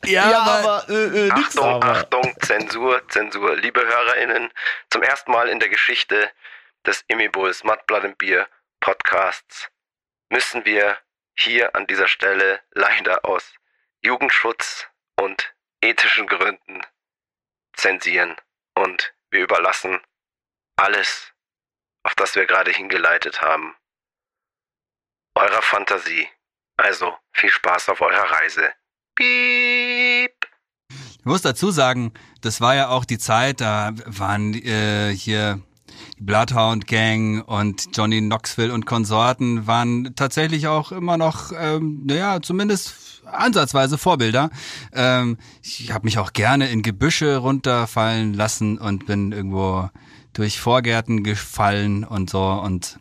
[0.07, 1.87] Ja, aber, äh, äh, nix Achtung, aber.
[1.87, 3.57] Achtung, Zensur, Zensur.
[3.57, 4.51] Liebe HörerInnen,
[4.91, 6.31] zum ersten Mal in der Geschichte
[6.85, 8.47] des Immibulls Mud, Blood and Beer
[8.81, 9.71] Podcasts
[10.29, 10.99] müssen wir
[11.39, 13.55] hier an dieser Stelle leider aus
[14.03, 16.83] Jugendschutz und ethischen Gründen
[17.73, 18.37] zensieren.
[18.75, 20.03] Und wir überlassen
[20.77, 21.33] alles,
[22.03, 23.75] auf das wir gerade hingeleitet haben,
[25.35, 26.29] eurer Fantasie.
[26.77, 28.73] Also viel Spaß auf eurer Reise.
[29.15, 30.35] Piep!
[31.25, 32.13] ich muss dazu sagen,
[32.43, 35.59] das war ja auch die Zeit, da waren äh, hier
[36.19, 42.43] die Bloodhound Gang und Johnny Knoxville und Konsorten waren tatsächlich auch immer noch, ähm, naja,
[42.43, 44.51] zumindest ansatzweise Vorbilder.
[44.93, 49.89] Ähm, ich habe mich auch gerne in Gebüsche runterfallen lassen und bin irgendwo
[50.35, 52.99] durch Vorgärten gefallen und so und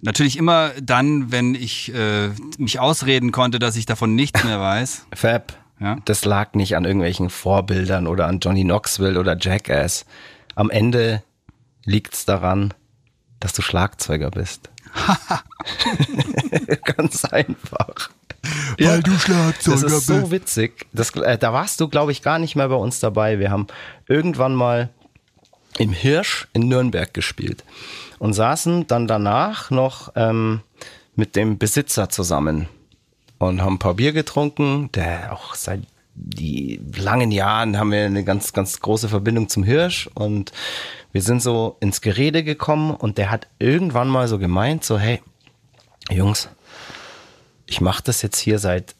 [0.00, 5.06] natürlich immer dann, wenn ich äh, mich ausreden konnte, dass ich davon nichts mehr weiß.
[5.14, 5.96] Fab, Ja.
[6.06, 10.06] das lag nicht an irgendwelchen Vorbildern oder an Johnny Knoxville oder Jackass.
[10.54, 11.22] Am Ende
[11.84, 12.72] liegt's daran,
[13.40, 14.70] dass du Schlagzeuger bist.
[16.96, 18.10] Ganz einfach.
[18.78, 20.86] Weil du Schlagzeuger Das ist so witzig.
[20.92, 23.38] Das, äh, da warst du, glaube ich, gar nicht mehr bei uns dabei.
[23.38, 23.66] Wir haben
[24.06, 24.90] irgendwann mal
[25.78, 27.64] im Hirsch in Nürnberg gespielt
[28.18, 30.60] und saßen dann danach noch ähm,
[31.14, 32.68] mit dem Besitzer zusammen
[33.38, 34.90] und haben ein paar Bier getrunken.
[34.92, 35.82] Der auch seit
[36.14, 40.52] die langen Jahren haben wir eine ganz, ganz große Verbindung zum Hirsch und
[41.12, 45.22] wir sind so ins Gerede gekommen und der hat irgendwann mal so gemeint, so hey,
[46.10, 46.48] Jungs,
[47.66, 48.96] ich mache das jetzt hier seit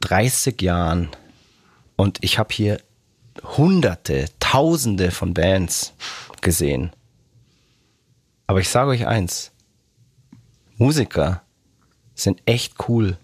[0.00, 1.08] 30 Jahren
[1.96, 2.80] und ich habe hier
[3.56, 5.94] hunderte, tausende von Bands
[6.40, 6.90] gesehen.
[8.46, 9.52] Aber ich sage euch eins,
[10.76, 11.42] Musiker
[12.14, 13.16] sind echt cool,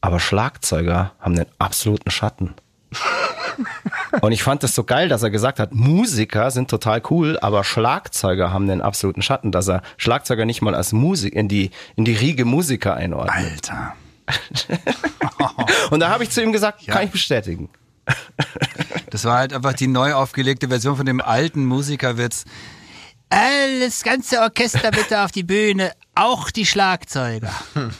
[0.00, 2.54] aber Schlagzeuger haben den absoluten Schatten.
[4.20, 7.64] Und ich fand das so geil, dass er gesagt hat, Musiker sind total cool, aber
[7.64, 12.04] Schlagzeuger haben den absoluten Schatten, dass er Schlagzeuger nicht mal als Musik in die in
[12.04, 13.70] die Riege Musiker einordnet.
[13.70, 13.94] Alter.
[15.90, 17.68] Und da habe ich zu ihm gesagt, kann ich bestätigen.
[19.10, 22.44] Das war halt einfach die neu aufgelegte Version von dem alten Musikerwitz.
[23.28, 27.50] Das ganze Orchester bitte auf die Bühne, auch die Schlagzeuger.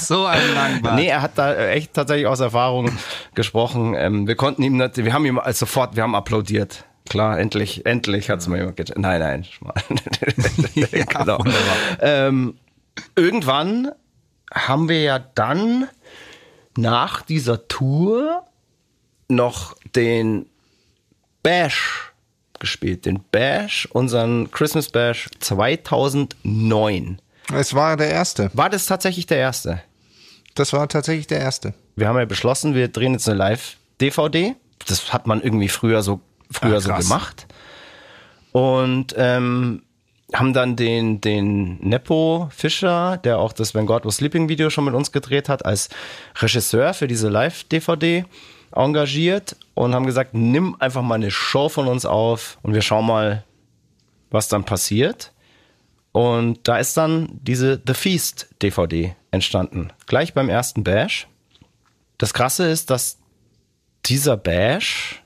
[0.00, 0.94] so ein Langbart.
[0.96, 2.90] Nee, er hat da echt tatsächlich aus Erfahrung
[3.34, 3.94] gesprochen.
[3.96, 6.84] Ähm, wir konnten ihm, nicht, wir haben ihm als sofort, wir haben applaudiert.
[7.08, 9.00] Klar, endlich, endlich hat's mal jemand getan.
[9.00, 9.82] Nein, nein, Schmarrn.
[10.74, 11.42] genau.
[12.00, 12.58] Ähm,
[13.14, 13.92] irgendwann
[14.52, 15.88] haben wir ja dann
[16.76, 18.44] nach dieser Tour
[19.28, 20.46] noch den
[21.42, 22.12] Bash
[22.58, 23.06] gespielt.
[23.06, 27.20] Den Bash, unseren Christmas Bash 2009.
[27.54, 28.50] Es war der erste.
[28.54, 29.82] War das tatsächlich der erste?
[30.54, 31.74] Das war tatsächlich der erste.
[31.96, 34.56] Wir haben ja beschlossen, wir drehen jetzt eine Live-DVD.
[34.86, 36.20] Das hat man irgendwie früher so
[36.50, 37.46] früher Ah, so gemacht.
[38.52, 39.82] Und ähm,
[40.32, 44.84] haben dann den, den Nepo Fischer, der auch das When God Was Sleeping Video schon
[44.84, 45.88] mit uns gedreht hat, als
[46.36, 48.24] Regisseur für diese Live-DVD
[48.74, 53.06] engagiert und haben gesagt, nimm einfach mal eine Show von uns auf und wir schauen
[53.06, 53.44] mal,
[54.30, 55.32] was dann passiert.
[56.12, 59.92] Und da ist dann diese The Feast DVD entstanden.
[60.06, 61.28] Gleich beim ersten Bash.
[62.18, 63.18] Das Krasse ist, dass
[64.06, 65.22] dieser Bash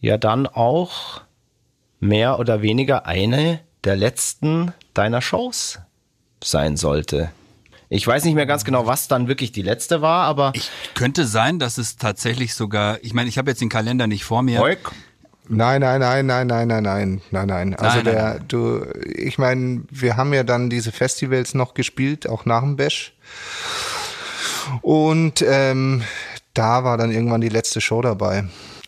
[0.00, 1.20] ja dann auch
[2.00, 5.78] mehr oder weniger eine der letzten deiner Shows
[6.42, 7.30] sein sollte.
[7.88, 11.26] Ich weiß nicht mehr ganz genau, was dann wirklich die letzte war, aber Ich könnte
[11.26, 14.60] sein, dass es tatsächlich sogar, ich meine, ich habe jetzt den Kalender nicht vor mir.
[14.60, 14.92] Heuk,
[15.48, 17.74] Nein, nein, nein, nein, nein, nein, nein, nein, nein.
[17.74, 22.28] Also Nein, nein, der, du, ich meine, wir haben ja dann diese Festivals noch gespielt,
[22.28, 23.12] auch nach dem Bash.
[24.80, 26.04] Und ähm,
[26.54, 28.44] da war dann irgendwann die letzte Show dabei.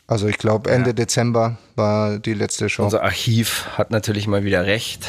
[0.06, 2.84] Also ich glaube Ende Dezember war die letzte Show.
[2.84, 5.06] unser Archiv hat natürlich mal wieder recht.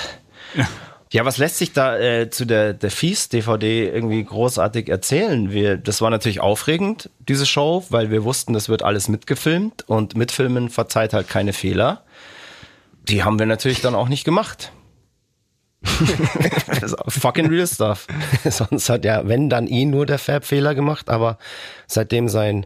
[1.12, 5.52] Ja, was lässt sich da äh, zu der, der Fies-DVD irgendwie großartig erzählen?
[5.52, 10.18] Wir, das war natürlich aufregend, diese Show, weil wir wussten, das wird alles mitgefilmt und
[10.18, 12.04] mitfilmen verzeiht halt keine Fehler.
[13.04, 14.72] Die haben wir natürlich dann auch nicht gemacht.
[17.08, 18.08] fucking real stuff.
[18.44, 21.38] Sonst hat ja, wenn, dann eh nur der Fab Fehler gemacht, aber
[21.88, 22.66] seitdem sein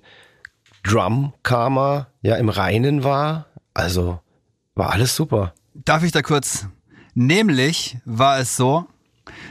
[0.84, 4.20] Drum-Karma ja im Reinen war, also
[4.76, 5.54] war alles super.
[5.74, 6.68] Darf ich da kurz?
[7.14, 8.88] Nämlich war es so,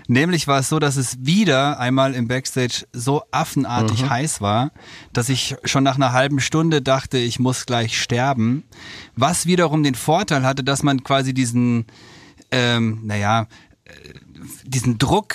[0.07, 4.73] nämlich war es so, dass es wieder einmal im Backstage so affenartig heiß war,
[5.13, 8.65] dass ich schon nach einer halben Stunde dachte, ich muss gleich sterben.
[9.17, 11.87] Was wiederum den Vorteil hatte, dass man quasi diesen,
[12.51, 13.47] ähm, naja,
[13.85, 13.91] äh,
[14.65, 15.35] diesen Druck,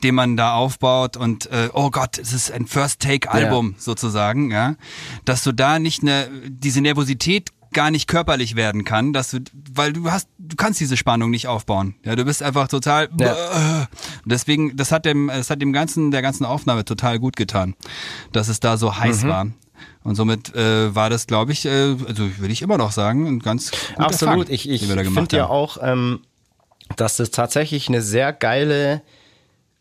[0.00, 4.50] den man da aufbaut und äh, oh Gott, es ist ein First Take Album sozusagen,
[4.50, 4.76] ja,
[5.24, 9.38] dass du da nicht eine diese Nervosität gar nicht körperlich werden kann, dass du,
[9.72, 11.94] weil du hast, du kannst diese Spannung nicht aufbauen.
[12.04, 13.08] Ja, du bist einfach total.
[13.18, 13.86] Ja.
[14.24, 17.74] Deswegen, das hat dem, das hat dem ganzen, der ganzen Aufnahme total gut getan,
[18.32, 19.46] dass es da so heiß war.
[20.02, 23.38] Und somit äh, war das, glaube ich, äh, also würde ich immer noch sagen, ein
[23.38, 24.46] ganz guter Absolut.
[24.46, 26.20] Fang, ich ich finde ja auch, ähm,
[26.96, 29.02] dass das tatsächlich eine sehr geile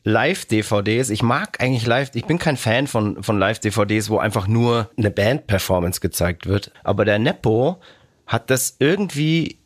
[0.03, 1.09] Live-DVD ist.
[1.09, 5.11] Ich mag eigentlich Live, ich bin kein Fan von, von Live-DVDs, wo einfach nur eine
[5.11, 6.71] Band-Performance gezeigt wird.
[6.83, 7.79] Aber der Nepo
[8.25, 9.59] hat das irgendwie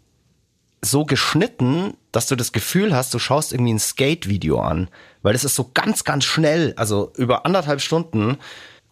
[0.82, 4.90] so geschnitten, dass du das Gefühl hast, du schaust irgendwie ein Skate-Video an.
[5.22, 8.38] Weil es ist so ganz, ganz schnell, also über anderthalb Stunden,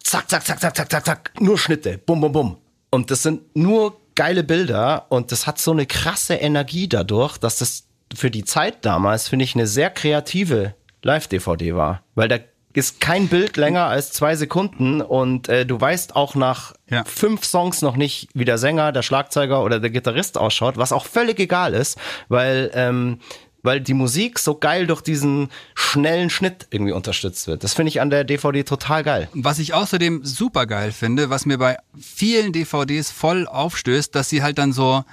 [0.02, 2.56] zack, zack, zack, zack, zack, zack, zack, nur Schnitte, bum, bum, bum.
[2.90, 7.58] Und das sind nur geile Bilder und das hat so eine krasse Energie dadurch, dass
[7.58, 7.84] das
[8.14, 12.02] für die Zeit damals, finde ich, eine sehr kreative Live-DVD war.
[12.14, 12.38] Weil da
[12.74, 17.04] ist kein Bild länger als zwei Sekunden und äh, du weißt auch nach Ja.
[17.04, 21.04] fünf Songs noch nicht, wie der Sänger, der Schlagzeuger oder der Gitarrist ausschaut, was auch
[21.04, 21.98] völlig egal ist,
[22.28, 23.18] weil, ähm,
[23.62, 27.62] weil die Musik so geil durch diesen schnellen Schnitt irgendwie unterstützt wird.
[27.62, 29.28] Das finde ich an der DVD total geil.
[29.34, 34.42] Was ich außerdem super geil finde, was mir bei vielen DVDs voll aufstößt, dass sie
[34.42, 35.04] halt dann so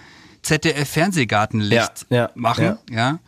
[0.44, 3.20] ZDF-Fernsehgartenlicht Ja, ja, machen, ja.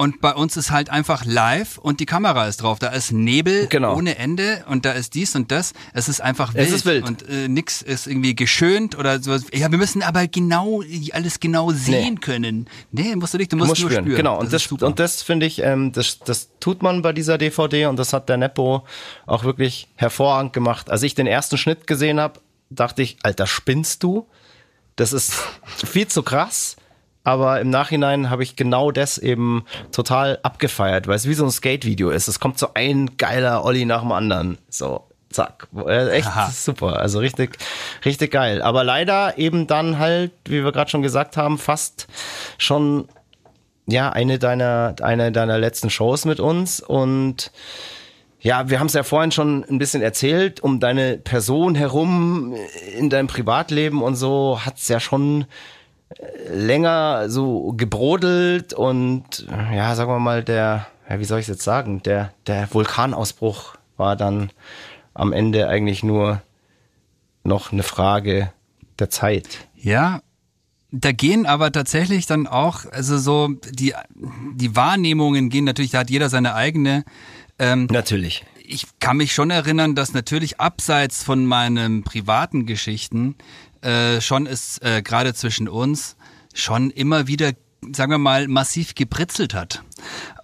[0.00, 2.78] Und bei uns ist halt einfach live und die Kamera ist drauf.
[2.78, 3.94] Da ist Nebel Genau.
[3.94, 5.74] ohne Ende und da ist dies und das.
[5.92, 6.66] Es ist einfach wild.
[6.68, 7.04] Es ist wild.
[7.06, 9.44] Und äh, nix ist irgendwie geschönt oder sowas.
[9.52, 10.82] Ja, wir müssen aber genau
[11.12, 12.66] alles genau sehen können.
[12.92, 14.04] Nee, musst du nicht, du Du musst, musst nur spüren.
[14.06, 14.16] spüren.
[14.16, 14.86] Genau, und das, super.
[14.86, 18.30] und das finde ich, ähm, das, das tut man bei dieser DVD und das hat
[18.30, 18.86] der Nepo
[19.26, 20.88] auch wirklich hervorragend gemacht.
[20.90, 22.40] Als ich den ersten Schnitt gesehen habe,
[22.70, 24.26] dachte ich, Alter, spinnst du?
[24.96, 25.34] Das ist
[25.66, 26.76] viel zu krass.
[27.22, 31.50] Aber im Nachhinein habe ich genau das eben total abgefeiert, weil es wie so ein
[31.50, 32.28] Skate-Video ist.
[32.28, 34.58] Es kommt so ein geiler Olli nach dem anderen.
[34.70, 35.68] So, zack.
[35.86, 36.50] Äh, Echt Aha.
[36.50, 36.98] super.
[36.98, 37.58] Also richtig,
[38.04, 38.62] richtig geil.
[38.62, 42.08] Aber leider eben dann halt, wie wir gerade schon gesagt haben, fast
[42.56, 43.08] schon
[43.86, 47.50] ja, eine deiner, eine deiner letzten Shows mit uns und
[48.42, 52.54] ja, wir haben es ja vorhin schon ein bisschen erzählt, um deine Person herum
[52.96, 55.44] in deinem Privatleben und so hat's ja schon
[56.48, 62.02] länger so gebrodelt und ja, sagen wir mal, der, ja, wie soll ich jetzt sagen,
[62.02, 64.50] der, der Vulkanausbruch war dann
[65.14, 66.42] am Ende eigentlich nur
[67.44, 68.52] noch eine Frage
[68.98, 69.68] der Zeit.
[69.74, 70.20] Ja,
[70.92, 73.94] da gehen aber tatsächlich dann auch, also so, die,
[74.54, 77.04] die Wahrnehmungen gehen natürlich, da hat jeder seine eigene.
[77.58, 78.44] Ähm, Natürlich.
[78.64, 83.36] ich kann mich schon erinnern, dass natürlich abseits von meinen privaten Geschichten
[83.82, 86.16] äh, schon ist, äh, gerade zwischen uns,
[86.54, 87.52] schon immer wieder,
[87.92, 89.82] sagen wir mal, massiv gebritzelt hat.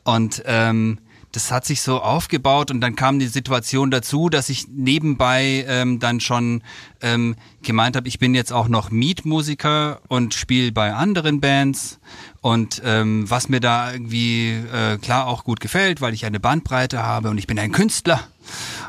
[0.05, 0.99] Und ähm,
[1.37, 5.99] das hat sich so aufgebaut und dann kam die Situation dazu, dass ich nebenbei ähm,
[5.99, 6.63] dann schon
[7.03, 11.99] ähm, gemeint habe, ich bin jetzt auch noch Mietmusiker und spiele bei anderen Bands
[12.41, 17.03] und ähm, was mir da irgendwie äh, klar auch gut gefällt, weil ich eine Bandbreite
[17.03, 18.21] habe und ich bin ein Künstler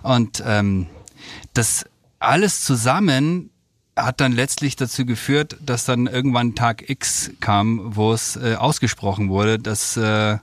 [0.03, 0.87] und ähm,
[1.53, 1.83] das
[2.19, 3.49] alles zusammen
[3.97, 9.29] hat dann letztlich dazu geführt, dass dann irgendwann Tag X kam, wo es äh, ausgesprochen
[9.29, 10.37] wurde, dass äh,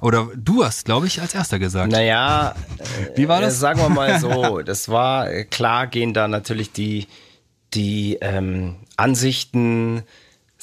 [0.00, 1.90] oder du hast, glaube ich, als erster gesagt.
[1.90, 2.54] Naja,
[3.16, 3.58] Wie war äh, das?
[3.58, 7.06] sagen wir mal so, das war, äh, klar gehen da natürlich die,
[7.74, 10.02] die ähm, Ansichten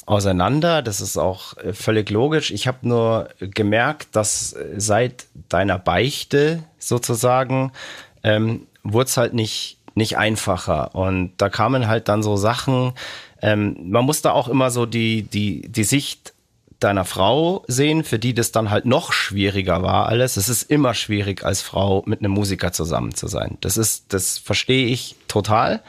[0.06, 0.82] auseinander.
[0.82, 2.50] Das ist auch äh, völlig logisch.
[2.50, 7.72] Ich habe nur gemerkt, dass seit deiner Beichte sozusagen
[8.22, 10.94] ähm, wurde es halt nicht, nicht einfacher.
[10.94, 12.92] Und da kamen halt dann so Sachen.
[13.42, 16.34] Ähm, man musste auch immer so die, die, die Sicht
[16.80, 20.36] deiner Frau sehen, für die das dann halt noch schwieriger war alles.
[20.36, 23.56] Es ist immer schwierig, als Frau mit einem Musiker zusammen zu sein.
[23.62, 25.82] Das ist, das verstehe ich total.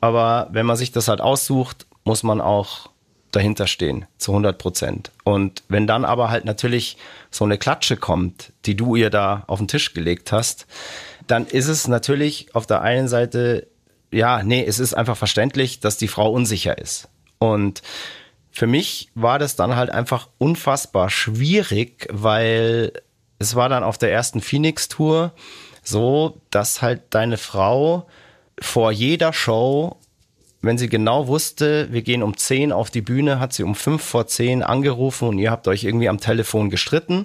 [0.00, 2.88] Aber wenn man sich das halt aussucht, muss man auch
[3.30, 5.10] dahinter stehen, zu 100 Prozent.
[5.24, 6.96] Und wenn dann aber halt natürlich
[7.30, 10.66] so eine Klatsche kommt, die du ihr da auf den Tisch gelegt hast,
[11.32, 13.66] dann ist es natürlich auf der einen Seite,
[14.10, 17.08] ja, nee, es ist einfach verständlich, dass die Frau unsicher ist.
[17.38, 17.80] Und
[18.50, 22.92] für mich war das dann halt einfach unfassbar schwierig, weil
[23.38, 25.32] es war dann auf der ersten Phoenix-Tour
[25.82, 28.06] so, dass halt deine Frau
[28.60, 29.96] vor jeder Show,
[30.60, 34.02] wenn sie genau wusste, wir gehen um 10 auf die Bühne, hat sie um 5
[34.02, 37.24] vor 10 angerufen und ihr habt euch irgendwie am Telefon gestritten.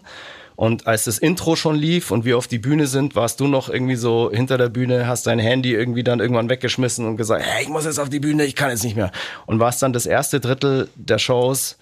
[0.58, 3.70] Und als das Intro schon lief und wir auf die Bühne sind, warst du noch
[3.70, 7.62] irgendwie so hinter der Bühne, hast dein Handy irgendwie dann irgendwann weggeschmissen und gesagt, hey,
[7.62, 9.12] ich muss jetzt auf die Bühne, ich kann jetzt nicht mehr.
[9.46, 11.78] Und warst dann das erste Drittel der Shows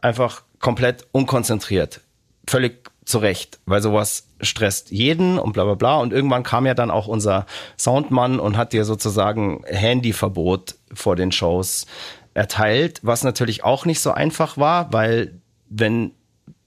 [0.00, 2.02] einfach komplett unkonzentriert.
[2.48, 5.96] Völlig zurecht, weil sowas stresst jeden und bla bla bla.
[5.96, 7.46] Und irgendwann kam ja dann auch unser
[7.76, 11.86] Soundmann und hat dir sozusagen Handyverbot vor den Shows
[12.32, 16.12] erteilt, was natürlich auch nicht so einfach war, weil wenn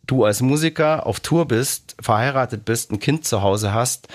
[0.08, 4.08] du als Musiker auf Tour bist, verheiratet bist, ein Kind zu Hause hast,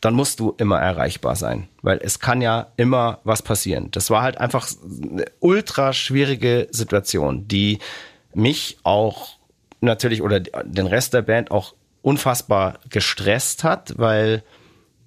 [0.00, 3.88] dann musst du immer erreichbar sein, weil es kann ja immer was passieren.
[3.92, 4.68] Das war halt einfach
[5.10, 7.78] eine ultra schwierige Situation, die
[8.34, 9.38] mich auch
[9.80, 14.42] natürlich oder den Rest der Band auch unfassbar gestresst hat, weil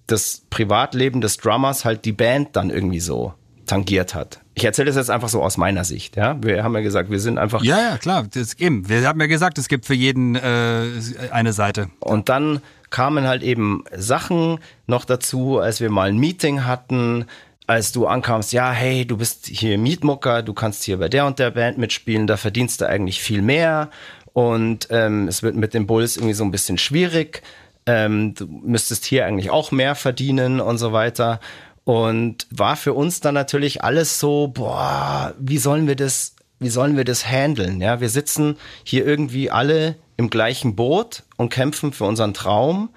[0.08, 3.34] das Privatleben des Drummers halt die Band dann irgendwie so
[3.66, 4.40] tangiert hat.
[4.56, 6.16] Ich erzähle das jetzt einfach so aus meiner Sicht.
[6.16, 7.62] Ja, wir haben ja gesagt, wir sind einfach.
[7.64, 8.26] Ja, ja, klar.
[8.34, 8.88] Das, eben.
[8.88, 10.86] Wir haben ja gesagt, es gibt für jeden äh,
[11.30, 11.90] eine Seite.
[12.00, 17.26] Und dann kamen halt eben Sachen noch dazu, als wir mal ein Meeting hatten,
[17.68, 21.40] als du ankamst, ja, hey, du bist hier Mietmucker, du kannst hier bei der und
[21.40, 23.90] der Band mitspielen, da verdienst du eigentlich viel mehr
[24.34, 27.42] und ähm, es wird mit den Bulls irgendwie so ein bisschen schwierig.
[27.88, 31.40] Ähm, du müsstest hier eigentlich auch mehr verdienen und so weiter.
[31.86, 36.98] Und war für uns dann natürlich alles so, boah, wie sollen wir das, wie sollen
[36.98, 37.80] wir das handeln?
[37.80, 42.90] Ja, wir sitzen hier irgendwie alle im gleichen Boot und kämpfen für unseren Traum.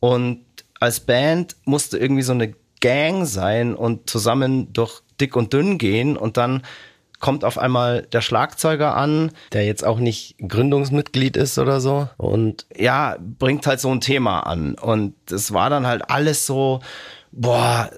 [0.00, 0.44] Und
[0.78, 6.16] als Band musste irgendwie so eine Gang sein und zusammen durch dick und dünn gehen
[6.16, 6.62] und dann
[7.18, 12.66] kommt auf einmal der Schlagzeuger an, der jetzt auch nicht Gründungsmitglied ist oder so und
[12.76, 16.80] ja, bringt halt so ein Thema an und es war dann halt alles so,
[17.32, 17.90] boah,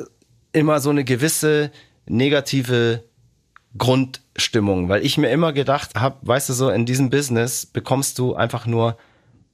[0.58, 1.70] immer so eine gewisse
[2.06, 3.04] negative
[3.76, 8.34] Grundstimmung, weil ich mir immer gedacht habe, weißt du so, in diesem Business bekommst du
[8.34, 8.96] einfach nur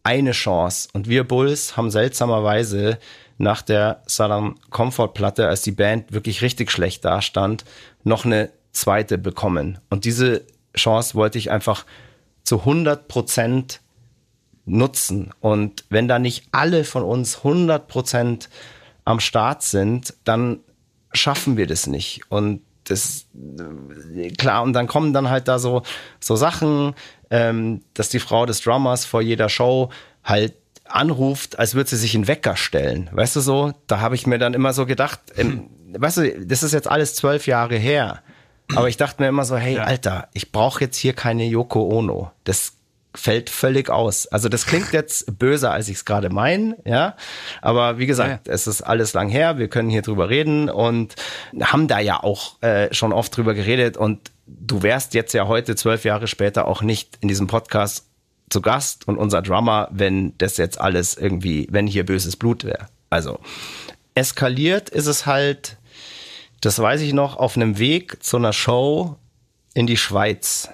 [0.03, 0.89] eine Chance.
[0.93, 2.99] Und wir Bulls haben seltsamerweise
[3.39, 7.65] nach der Southern Comfort Platte, als die Band wirklich richtig schlecht dastand,
[8.05, 9.79] noch eine zweite bekommen.
[9.91, 10.45] Und diese
[10.77, 11.85] Chance wollte ich einfach
[12.45, 13.81] zu 100 Prozent
[14.67, 15.31] nutzen.
[15.41, 18.49] Und wenn da nicht alle von uns 100 Prozent
[19.05, 20.61] am Start sind, dann
[21.15, 22.23] schaffen wir das nicht.
[22.29, 23.27] Und das
[24.37, 25.83] klar, und dann kommen dann halt da so,
[26.21, 26.95] so Sachen,
[27.31, 29.91] ähm, dass die Frau des Drummers vor jeder Show
[30.23, 30.55] halt
[30.85, 33.09] anruft, als würde sie sich einen Wecker stellen.
[33.13, 33.73] Weißt du so?
[33.87, 37.15] Da habe ich mir dann immer so gedacht, ähm, weißt du, das ist jetzt alles
[37.15, 38.23] zwölf Jahre her.
[38.75, 39.85] Aber ich dachte mir immer so, hey, ja.
[39.85, 42.31] Alter, ich brauche jetzt hier keine Yoko Ono.
[42.45, 42.75] Das
[43.15, 44.27] fällt völlig aus.
[44.27, 47.17] Also das klingt jetzt böser, als ich es gerade meine, ja.
[47.63, 48.53] Aber wie gesagt, ja.
[48.53, 49.59] es ist alles lang her.
[49.59, 51.15] Wir können hier drüber reden und
[51.61, 53.97] haben da ja auch äh, schon oft drüber geredet.
[53.97, 58.07] Und du wärst jetzt ja heute zwölf Jahre später auch nicht in diesem Podcast
[58.51, 62.87] zu Gast und unser Drummer, wenn das jetzt alles irgendwie, wenn hier böses Blut wäre.
[63.11, 63.39] Also
[64.15, 65.77] eskaliert ist es halt,
[66.61, 69.17] das weiß ich noch, auf einem Weg zu einer Show
[69.75, 70.69] in die Schweiz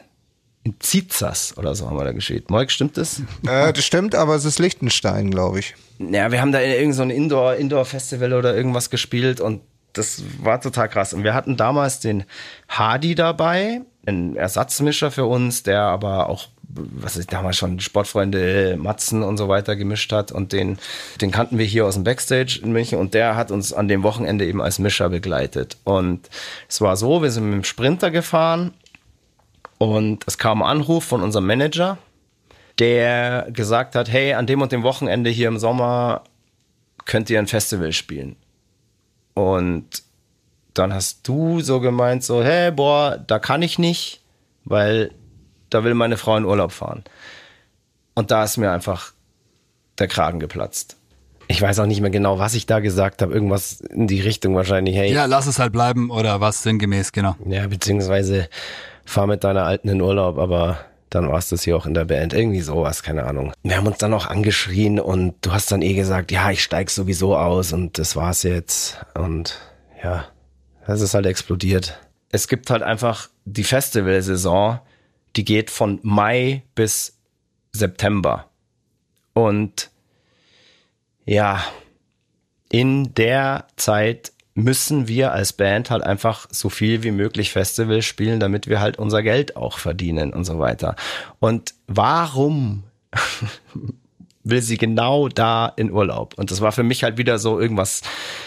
[0.63, 2.51] in Zizas oder so haben wir da gespielt.
[2.51, 3.21] Moik, stimmt das?
[3.47, 5.75] Äh, das stimmt, aber es ist Liechtenstein, glaube ich.
[5.99, 10.61] Ja, wir haben da in irgendein so Indoor, Indoor-Festival oder irgendwas gespielt und das war
[10.61, 11.13] total krass.
[11.13, 12.25] Und wir hatten damals den
[12.69, 19.23] Hardy dabei, ein Ersatzmischer für uns, der aber auch, was ich damals schon Sportfreunde Matzen
[19.23, 20.31] und so weiter gemischt hat.
[20.31, 20.79] Und den,
[21.21, 24.03] den kannten wir hier aus dem Backstage in München und der hat uns an dem
[24.03, 25.77] Wochenende eben als Mischer begleitet.
[25.85, 26.29] Und
[26.69, 28.73] es war so, wir sind mit dem Sprinter gefahren
[29.81, 31.97] und es kam ein Anruf von unserem Manager,
[32.79, 36.23] der gesagt hat, hey, an dem und dem Wochenende hier im Sommer
[37.07, 38.37] könnt ihr ein Festival spielen.
[39.33, 40.03] Und
[40.75, 44.21] dann hast du so gemeint, so, hey, boah, da kann ich nicht,
[44.67, 45.13] weil
[45.71, 47.03] da will meine Frau in Urlaub fahren.
[48.15, 49.15] Und da ist mir einfach
[49.99, 50.99] der Kragen geplatzt.
[51.49, 53.33] Ich weiß auch nicht mehr genau, was ich da gesagt habe.
[53.33, 54.95] Irgendwas in die Richtung wahrscheinlich.
[54.95, 57.35] Hey, Ja, lass es halt bleiben oder was sinngemäß, genau.
[57.47, 58.51] ja, beziehungsweise
[59.11, 60.79] fahr mit deiner Alten in Urlaub, aber
[61.11, 62.33] dann war es das hier auch in der Band.
[62.33, 63.53] Irgendwie sowas, keine Ahnung.
[63.63, 66.91] Wir haben uns dann auch angeschrien und du hast dann eh gesagt, ja, ich steig
[66.91, 69.05] sowieso aus und das war's jetzt.
[69.15, 69.59] Und
[70.03, 70.27] ja,
[70.87, 71.99] das ist halt explodiert.
[72.31, 74.79] Es gibt halt einfach die Festivalsaison,
[75.35, 77.19] die geht von Mai bis
[77.73, 78.49] September.
[79.33, 79.91] Und
[81.25, 81.65] ja,
[82.71, 88.41] in der Zeit müssen wir als Band halt einfach so viel wie möglich Festivals spielen,
[88.41, 90.97] damit wir halt unser Geld auch verdienen und so weiter.
[91.39, 92.85] Und warum
[94.45, 96.35] will sie genau da in Urlaub?
[96.37, 98.03] Und das war für mich halt wieder so irgendwas,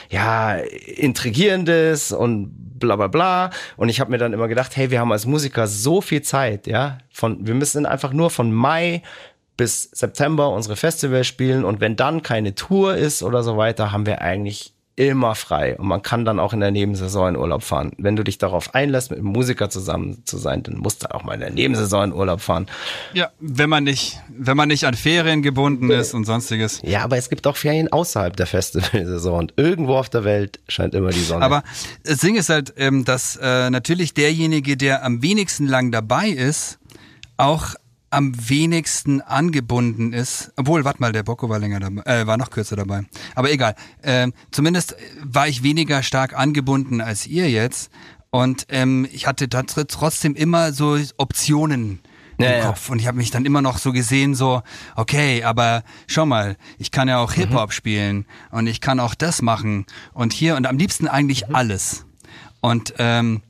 [0.10, 3.50] ja, intrigierendes und bla bla bla.
[3.78, 6.68] Und ich habe mir dann immer gedacht, hey, wir haben als Musiker so viel Zeit,
[6.68, 9.02] ja, von, wir müssen einfach nur von Mai
[9.56, 14.08] bis September unsere Festivals spielen und wenn dann keine Tour ist oder so weiter, haben
[14.08, 17.94] wir eigentlich immer frei und man kann dann auch in der Nebensaison in Urlaub fahren.
[17.98, 21.24] Wenn du dich darauf einlässt, mit einem Musiker zusammen zu sein, dann musst du auch
[21.24, 22.68] mal in der Nebensaison in Urlaub fahren.
[23.14, 26.82] Ja, wenn man nicht, wenn man nicht an Ferien gebunden ist und sonstiges.
[26.84, 30.94] Ja, aber es gibt auch Ferien außerhalb der Festivalsaison und irgendwo auf der Welt scheint
[30.94, 31.44] immer die Sonne.
[31.44, 31.64] Aber
[32.04, 36.78] das Ding ist halt, ähm, dass äh, natürlich derjenige, der am wenigsten lang dabei ist,
[37.38, 37.74] auch
[38.14, 40.52] am wenigsten angebunden ist.
[40.56, 43.04] Obwohl, warte mal, der Bocco war länger dabei, äh, war noch kürzer dabei.
[43.36, 43.76] Aber egal.
[44.04, 47.92] Ähm, zumindest war ich weniger stark angebunden als ihr jetzt.
[48.30, 52.00] Und ähm, ich hatte da tr- trotzdem immer so Optionen
[52.38, 52.66] im Ja.
[52.66, 52.90] Kopf.
[52.90, 54.64] Und ich habe mich dann immer noch so gesehen, so,
[54.96, 59.42] okay, aber schau mal, ich kann ja auch Hip-Hop spielen und ich kann auch das
[59.44, 62.06] machen und hier und am liebsten eigentlich alles.
[62.60, 63.44] Und ähm,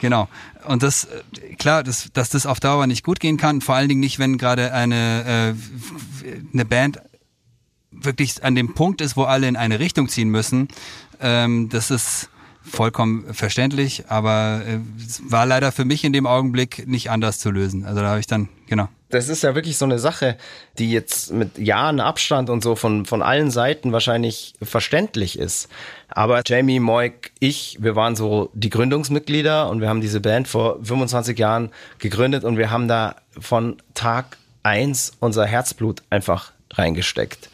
[0.00, 0.28] genau.
[0.68, 3.88] Und das, äh, klar, dass, dass das auf Dauer nicht gut gehen kann, vor allen
[3.88, 5.54] Dingen nicht, wenn gerade eine,
[6.24, 7.00] äh, eine Band
[7.90, 10.68] wirklich an dem Punkt ist, wo alle in eine Richtung ziehen müssen.
[11.20, 12.28] Ähm, das ist
[12.62, 14.78] vollkommen verständlich, aber äh,
[15.30, 17.84] war leider für mich in dem Augenblick nicht anders zu lösen.
[17.86, 18.88] Also da habe ich dann, genau.
[19.10, 20.36] Das ist ja wirklich so eine Sache,
[20.78, 25.68] die jetzt mit Jahren Abstand und so von, von allen Seiten wahrscheinlich verständlich ist.
[26.08, 30.78] Aber Jamie, Moik, ich, wir waren so die Gründungsmitglieder und wir haben diese Band vor
[30.82, 37.48] 25 Jahren gegründet und wir haben da von Tag eins unser Herzblut einfach reingesteckt.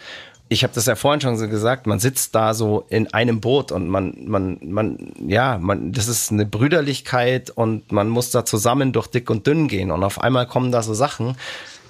[0.55, 3.73] Ich habe das ja vorhin schon so gesagt, man sitzt da so in einem Boot
[3.73, 8.93] und man, man, man, ja, man, das ist eine Brüderlichkeit und man muss da zusammen
[8.93, 9.91] durch dick und dünn gehen.
[9.91, 11.37] Und auf einmal kommen da so Sachen,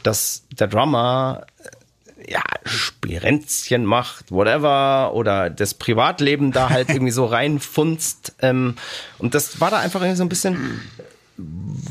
[0.02, 7.26] dass der Drummer äh, ja, Spirenzchen macht, whatever, oder das Privatleben da halt irgendwie so
[7.26, 8.34] reinfunzt.
[8.40, 8.76] Ähm,
[9.18, 10.80] und das war da einfach irgendwie so ein bisschen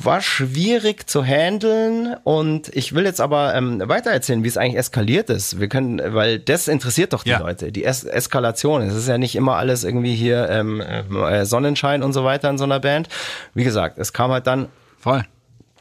[0.05, 5.29] war schwierig zu handeln und ich will jetzt aber ähm, weitererzählen, wie es eigentlich eskaliert
[5.29, 5.59] ist.
[5.59, 7.39] Wir können, weil das interessiert doch die Ja.
[7.39, 8.81] Leute, die es Eskalation.
[8.81, 12.57] Es ist ja nicht immer alles irgendwie hier ähm, äh, Sonnenschein und so weiter in
[12.57, 13.09] so einer Band.
[13.53, 14.67] Wie gesagt, es kam halt dann
[14.99, 15.23] Voll.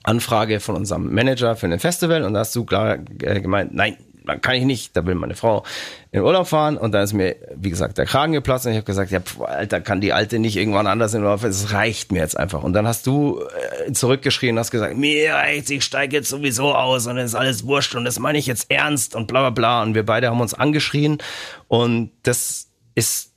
[0.05, 3.97] Anfrage von unserem Manager für ein Festival und da hast du klar äh, gemeint, nein,
[4.27, 5.65] dann kann ich nicht, da will meine Frau
[6.11, 8.87] in Urlaub fahren und dann ist mir, wie gesagt, der Kragen geplatzt und ich habe
[8.87, 12.13] gesagt, ja, pf, Alter, kann die Alte nicht irgendwann anders in Urlaub fahren, es reicht
[12.13, 12.63] mir jetzt einfach.
[12.63, 13.41] Und dann hast du
[13.87, 17.35] äh, zurückgeschrien und hast gesagt, mir reicht's, ich steige jetzt sowieso aus und es ist
[17.35, 20.29] alles wurscht und das meine ich jetzt ernst und bla bla bla und wir beide
[20.29, 21.19] haben uns angeschrien
[21.69, 23.33] und das ist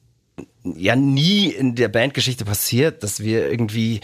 [0.63, 4.01] ja nie in der Bandgeschichte passiert, dass wir irgendwie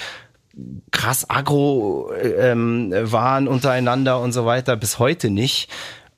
[0.91, 5.69] krass aggro ähm, waren untereinander und so weiter, bis heute nicht.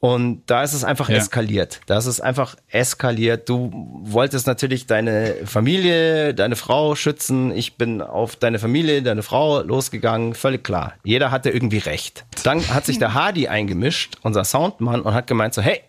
[0.04, 1.16] Und da ist es einfach Ja.
[1.16, 1.80] eskaliert.
[1.86, 3.48] Da ist es einfach eskaliert.
[3.48, 3.72] Du
[4.04, 7.56] wolltest natürlich deine Familie, deine Frau schützen.
[7.56, 10.34] Ich bin auf deine Familie, deine Frau losgegangen.
[10.34, 10.92] Völlig klar.
[11.06, 12.26] Jeder hatte irgendwie recht.
[12.44, 15.80] Dann hat sich der Hardy eingemischt, unser Soundmann, und hat gemeint so, hey,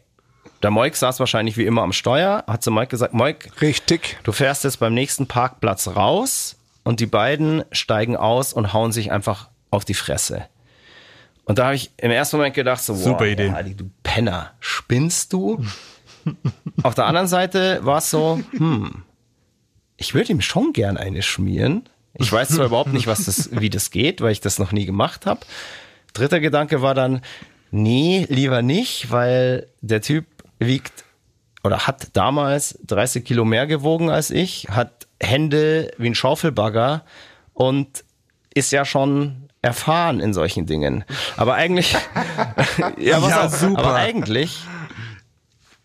[0.62, 4.19] der Moik saß wahrscheinlich wie immer am Steuer, hat zu Moik gesagt, Moik, Richtig.
[4.23, 6.55] Du fährst jetzt beim nächsten Parkplatz raus
[6.85, 10.45] und die beiden steigen aus und hauen sich einfach auf die Fresse.
[11.45, 13.51] Und da habe ich im ersten Moment gedacht, so, Super wow, Idee.
[13.51, 15.64] Adi, du Penner, spinnst du?
[16.82, 19.03] auf der anderen Seite war es so, hm,
[19.97, 21.88] ich würde ihm schon gern eine schmieren.
[22.14, 24.86] Ich weiß zwar überhaupt nicht, was das, wie das geht, weil ich das noch nie
[24.86, 25.40] gemacht habe.
[26.12, 27.22] Dritter Gedanke war dann,
[27.70, 30.26] nee, lieber nicht, weil der Typ
[30.59, 31.05] wiegt
[31.64, 37.05] oder hat damals 30 Kilo mehr gewogen als ich, hat Hände wie ein Schaufelbagger
[37.53, 38.05] und
[38.53, 41.05] ist ja schon erfahren in solchen Dingen.
[41.37, 41.93] Aber eigentlich,
[42.99, 43.79] ja, pass Ja, auf, super.
[43.79, 44.61] aber eigentlich,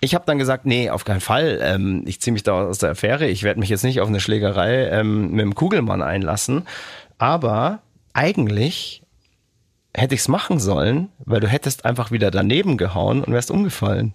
[0.01, 1.59] ich habe dann gesagt, nee, auf keinen Fall.
[1.61, 3.27] Ähm, ich ziehe mich da aus der Affäre.
[3.27, 6.67] Ich werde mich jetzt nicht auf eine Schlägerei ähm, mit dem Kugelmann einlassen.
[7.17, 7.79] Aber
[8.13, 9.03] eigentlich
[9.95, 14.13] hätte ich es machen sollen, weil du hättest einfach wieder daneben gehauen und wärst umgefallen.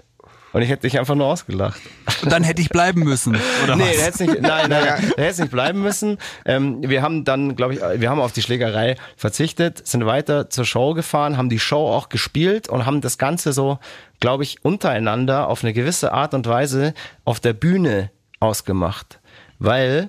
[0.55, 1.81] Und ich hätte dich einfach nur ausgelacht.
[2.23, 4.21] Und dann hätte ich bleiben müssen, oder Nee, was?
[4.21, 6.17] nicht, nein, nein, der hätte es nicht bleiben müssen.
[6.47, 10.65] Ähm, wir haben dann, glaube ich, wir haben auf die Schlägerei verzichtet, sind weiter zur
[10.65, 13.81] Show gefahren, haben die Show auch gespielt und haben das Ganze so,
[14.21, 16.95] glaube ich, untereinander auf eine gewisse Art und Weise
[17.25, 19.19] auf der Bühne ausgemacht.
[19.59, 20.09] Weil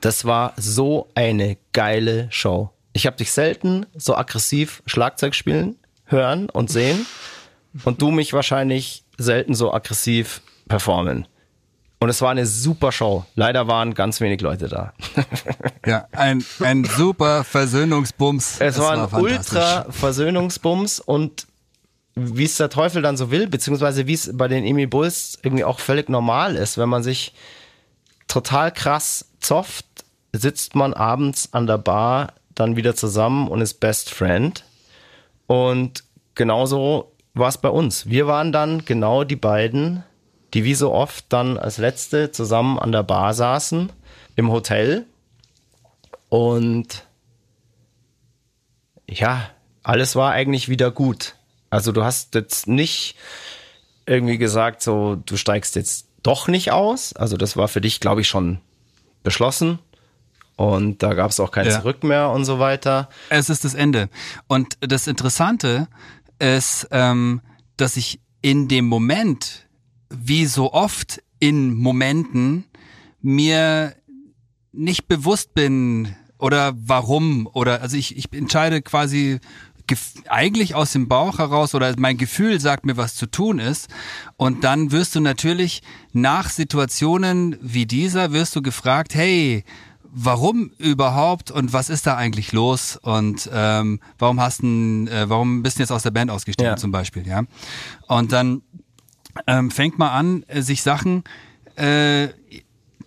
[0.00, 2.70] das war so eine geile Show.
[2.94, 5.76] Ich habe dich selten so aggressiv Schlagzeug spielen,
[6.06, 7.06] hören und sehen
[7.84, 11.26] und du mich wahrscheinlich selten so aggressiv performen.
[12.00, 13.24] Und es war eine super Show.
[13.34, 14.92] Leider waren ganz wenig Leute da.
[15.86, 18.58] Ja, ein, ein super Versöhnungsbums.
[18.58, 21.46] Es war ein ultra Versöhnungsbums und
[22.14, 25.64] wie es der Teufel dann so will, beziehungsweise wie es bei den Emi Bulls irgendwie
[25.64, 27.34] auch völlig normal ist, wenn man sich
[28.28, 29.84] total krass zofft,
[30.32, 34.64] sitzt man abends an der Bar dann wieder zusammen und ist Best Friend.
[35.46, 36.04] Und
[36.34, 38.08] genauso war es bei uns.
[38.08, 40.04] Wir waren dann genau die beiden,
[40.54, 43.90] die wie so oft dann als Letzte zusammen an der Bar saßen
[44.36, 45.06] im Hotel.
[46.28, 47.06] Und
[49.08, 49.50] ja,
[49.82, 51.34] alles war eigentlich wieder gut.
[51.70, 53.16] Also du hast jetzt nicht
[54.06, 57.14] irgendwie gesagt, so du steigst jetzt doch nicht aus.
[57.14, 58.60] Also das war für dich, glaube ich, schon
[59.24, 59.80] beschlossen.
[60.56, 61.80] Und da gab es auch kein Ja.
[61.80, 63.08] Zurück mehr und so weiter.
[63.28, 64.08] Es ist das Ende.
[64.46, 65.88] Und das Interessante
[66.44, 67.40] ist, ähm,
[67.76, 69.66] dass ich in dem Moment,
[70.10, 72.64] wie so oft in Momenten,
[73.20, 73.94] mir
[74.72, 79.40] nicht bewusst bin oder warum oder also ich, ich entscheide quasi
[80.28, 83.88] eigentlich aus dem Bauch heraus oder mein Gefühl sagt mir, was zu tun ist.
[84.36, 85.82] Und dann wirst du natürlich
[86.12, 89.64] nach Situationen wie dieser wirst du gefragt, hey,
[90.16, 94.66] warum überhaupt und was ist da eigentlich los und ähm, warum hast du,
[95.10, 96.76] äh, warum bist du jetzt aus der Band ausgestiegen Ja.
[96.76, 97.42] zum Beispiel, ja?
[98.06, 98.62] Und dann
[99.48, 101.24] ähm, fängt man an, äh, sich Sachen
[101.76, 102.28] äh,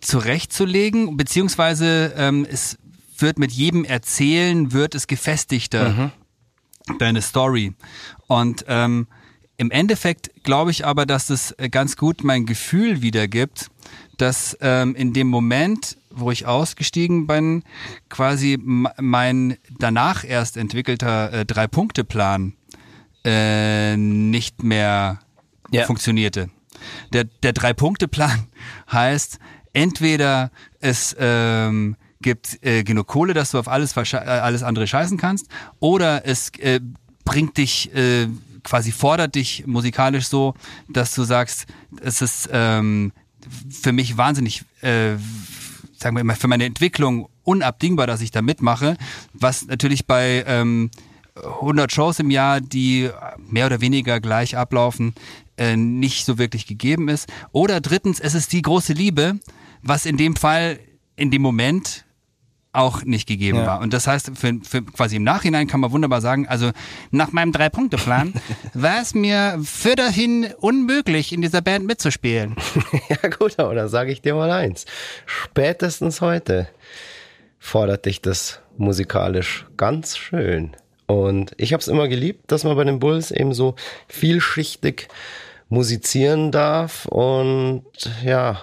[0.01, 2.77] zurechtzulegen, beziehungsweise ähm, es
[3.17, 6.11] wird mit jedem Erzählen wird es gefestigter
[6.99, 7.73] deine Story.
[8.27, 9.07] Und ähm,
[9.57, 13.69] im Endeffekt glaube ich aber, dass es äh, ganz gut mein Gefühl wiedergibt,
[14.17, 17.63] dass ähm, in dem Moment, wo ich ausgestiegen bin,
[18.09, 22.53] quasi mein danach erst entwickelter äh, Drei-Punkte-Plan
[23.25, 25.19] äh, nicht mehr
[25.71, 25.85] Ja.
[25.85, 26.49] funktionierte.
[27.13, 28.47] Der, der Drei-Punkte-Plan
[28.91, 29.39] heißt,
[29.73, 35.17] entweder es ähm, gibt äh, genug Kohle, dass du auf alles, äh, alles andere scheißen
[35.17, 35.47] kannst,
[35.79, 36.79] oder es äh,
[37.25, 38.27] bringt dich, äh,
[38.67, 40.53] quasi fordert dich musikalisch so,
[40.89, 41.67] dass du sagst,
[42.01, 43.13] es ist ähm,
[43.69, 45.15] für mich wahnsinnig, äh,
[45.97, 48.97] sagen wir mal, für meine Entwicklung unabdingbar, dass ich da mitmache,
[49.31, 50.91] was natürlich bei ähm,
[51.35, 55.13] 100 Shows im Jahr, die mehr oder weniger gleich ablaufen,
[55.55, 57.29] äh, nicht so wirklich gegeben ist.
[57.53, 59.39] Oder drittens, es ist die große Liebe,
[59.81, 60.77] was in dem Fall,
[61.15, 62.03] in dem Moment
[62.77, 63.65] auch nicht gegeben Ja.
[63.67, 63.79] war.
[63.81, 66.71] Und das heißt, für, für quasi im Nachhinein kann man wunderbar sagen, also
[67.11, 68.33] nach meinem Drei-Punkte-Plan
[68.73, 72.55] war es mir für dahin unmöglich, in dieser Band mitzuspielen.
[73.09, 74.85] Ja gut, aber dann sage ich dir mal eins.
[75.25, 76.67] Spätestens heute
[77.59, 80.75] fordert dich das musikalisch ganz schön.
[81.05, 83.75] Und ich habe es immer geliebt, dass man bei den Bulls eben so
[84.07, 85.07] vielschichtig
[85.69, 87.05] musizieren darf.
[87.05, 87.85] Und
[88.23, 88.61] ja,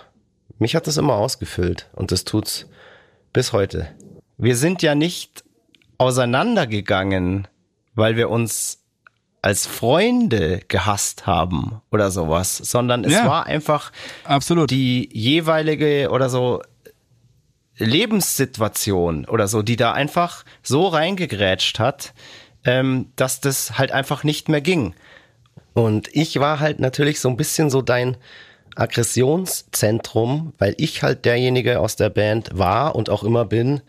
[0.58, 1.88] mich hat das immer ausgefüllt.
[1.94, 2.66] Und das tut's
[3.32, 3.88] bis heute.
[4.38, 5.44] Wir sind ja nicht
[5.98, 7.46] auseinandergegangen,
[7.94, 8.80] weil wir uns
[9.42, 13.26] als Freunde gehasst haben oder sowas, sondern es Ja.
[13.26, 13.92] war einfach
[14.24, 14.70] Absolut.
[14.70, 16.62] die jeweilige oder so
[17.76, 22.14] Lebenssituation oder so, die da einfach so reingegrätscht hat,
[22.64, 24.94] ähm, dass das halt einfach nicht mehr ging.
[25.74, 28.16] Und ich war halt natürlich so ein bisschen so dein
[28.76, 33.80] Aggressionszentrum, weil ich halt derjenige aus der Band war und auch immer bin,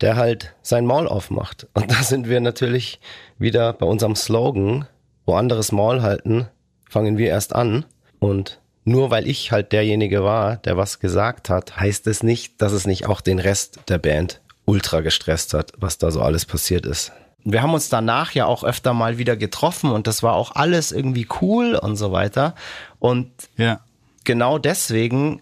[0.00, 1.66] der halt sein Maul aufmacht.
[1.74, 3.00] Und da sind wir natürlich
[3.38, 4.86] wieder bei unserem Slogan,
[5.26, 6.48] wo anderes Maul halten,
[6.88, 7.84] fangen wir erst an.
[8.18, 12.72] Und nur weil ich halt derjenige war, der was gesagt hat, heißt es nicht, dass
[12.72, 16.86] es nicht auch den Rest der Band ultra gestresst hat, was da so alles passiert
[16.86, 17.12] ist.
[17.44, 20.92] Wir haben uns danach ja auch öfter mal wieder getroffen und das war auch alles
[20.92, 22.54] irgendwie cool und so weiter.
[22.98, 23.80] Und ja.
[24.24, 25.40] genau deswegen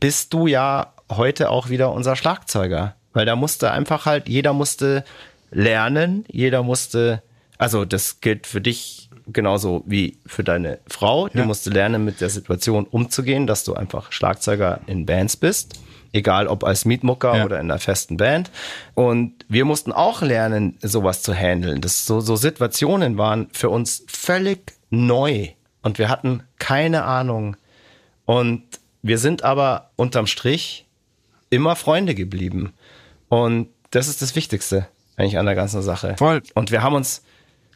[0.00, 2.96] bist du ja heute auch wieder unser Schlagzeuger.
[3.16, 5.02] Weil da musste einfach halt, jeder musste
[5.50, 7.22] lernen, jeder musste,
[7.56, 11.46] also das gilt für dich genauso wie für deine Frau, die Ja.
[11.46, 15.80] musste lernen, mit der Situation umzugehen, dass du einfach Schlagzeuger in Bands bist.
[16.12, 17.44] Egal ob als Mietmucker Ja.
[17.46, 18.50] oder in einer festen Band.
[18.94, 21.80] Und wir mussten auch lernen, sowas zu handeln.
[21.80, 25.48] Das so, so Situationen waren für uns völlig neu.
[25.82, 27.56] Und wir hatten keine Ahnung.
[28.26, 28.62] Und
[29.02, 30.84] wir sind aber unterm Strich
[31.48, 32.72] immer Freunde geblieben.
[33.28, 36.14] Und das ist das Wichtigste eigentlich an der ganzen Sache.
[36.18, 36.42] Voll.
[36.54, 37.22] Und wir haben uns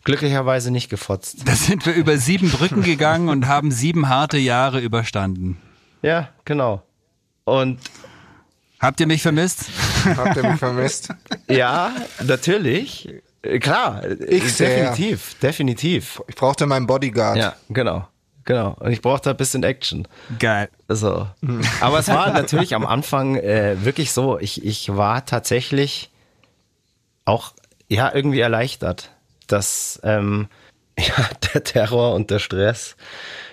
[0.05, 1.39] glücklicherweise nicht gefotzt.
[1.47, 5.59] Da sind wir über sieben Brücken gegangen und haben sieben harte Jahre überstanden.
[6.03, 6.83] Ja, genau.
[7.45, 7.79] Und
[8.79, 9.67] Habt ihr mich vermisst?
[10.17, 11.11] Habt ihr mich vermisst?
[11.49, 11.93] ja,
[12.25, 13.09] natürlich.
[13.61, 14.91] Klar, Ich sehr.
[14.93, 16.23] definitiv, definitiv.
[16.29, 17.37] Ich brauchte meinen Bodyguard.
[17.37, 18.07] Ja, genau.
[18.51, 18.77] Genau.
[18.81, 20.09] Und ich brauchte ein bisschen Action.
[20.39, 20.69] Geil.
[20.89, 21.29] So.
[21.81, 26.11] Aber es war natürlich am Anfang äh, wirklich so, ich, ich war tatsächlich
[27.25, 27.53] auch
[27.89, 29.11] ja irgendwie erleichtert,
[29.47, 30.49] dass ähm,
[30.99, 32.97] ja, der Terror und der Stress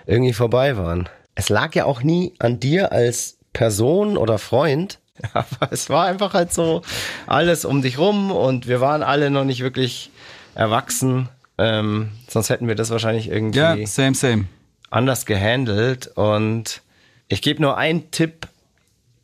[0.08, 1.08] irgendwie vorbei waren.
[1.36, 5.00] Es lag ja auch nie an dir als Person oder Freund,
[5.34, 6.82] aber es war einfach halt so
[7.28, 10.10] alles um dich rum und wir waren alle noch nicht wirklich
[10.56, 11.30] erwachsen.
[11.60, 14.46] Ähm, sonst hätten wir das wahrscheinlich irgendwie Ja, same, same.
[14.90, 16.08] Anders gehandelt.
[16.08, 16.82] Und
[17.28, 18.48] ich gebe nur einen Tipp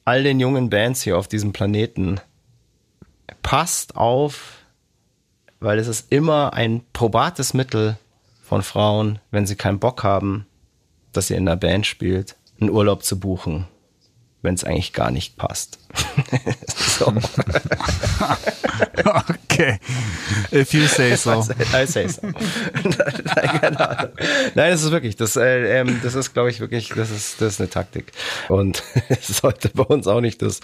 [0.06, 2.20] all den jungen Bands hier auf diesem Planeten.
[3.42, 4.58] Passt auf,
[5.60, 7.98] weil es ist immer ein probates Mittel
[8.42, 10.46] von Frauen, wenn sie keinen Bock haben,
[11.12, 13.68] dass ihr in einer Band spielt, einen Urlaub zu buchen,
[14.42, 15.80] wenn es eigentlich gar nicht passt.
[16.76, 17.14] so.
[19.54, 19.80] Okay.
[20.52, 21.44] If you say so.
[21.74, 22.22] I say so.
[22.28, 24.14] Nein, keine Ahnung.
[24.56, 27.54] Nein, das ist wirklich, das, äh, ähm, das ist, glaube ich, wirklich, das ist, das
[27.54, 28.12] ist eine Taktik.
[28.50, 30.60] Und es sollte bei uns auch nicht das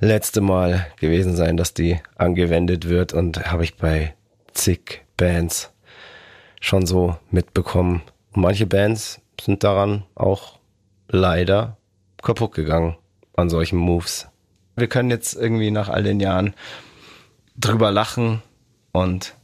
[0.00, 3.12] letzte Mal gewesen sein, dass die angewendet wird.
[3.12, 4.14] Und habe ich bei
[4.52, 5.70] zig Bands
[6.60, 8.02] schon so mitbekommen.
[8.32, 10.58] Und manche Bands sind daran auch
[11.08, 11.76] leider
[12.22, 12.96] kaputt gegangen
[13.36, 14.26] an solchen Moves.
[14.76, 16.54] Wir können jetzt irgendwie nach all den Jahren
[17.58, 18.42] drüber lachen
[18.92, 19.34] und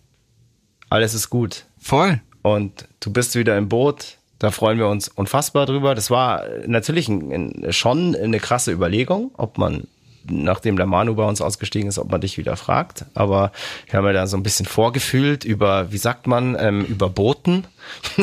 [0.91, 1.65] alles ist gut.
[1.78, 2.20] Voll.
[2.43, 4.19] Und du bist wieder im Boot.
[4.39, 5.95] Da freuen wir uns unfassbar drüber.
[5.95, 9.86] Das war natürlich ein, ein, schon eine krasse Überlegung, ob man,
[10.28, 13.07] nachdem der Manu bei uns ausgestiegen ist, ob man dich wieder fragt.
[13.15, 13.53] Aber
[13.86, 17.66] wir haben ja da so ein bisschen vorgefühlt über, wie sagt man, ähm, über Booten,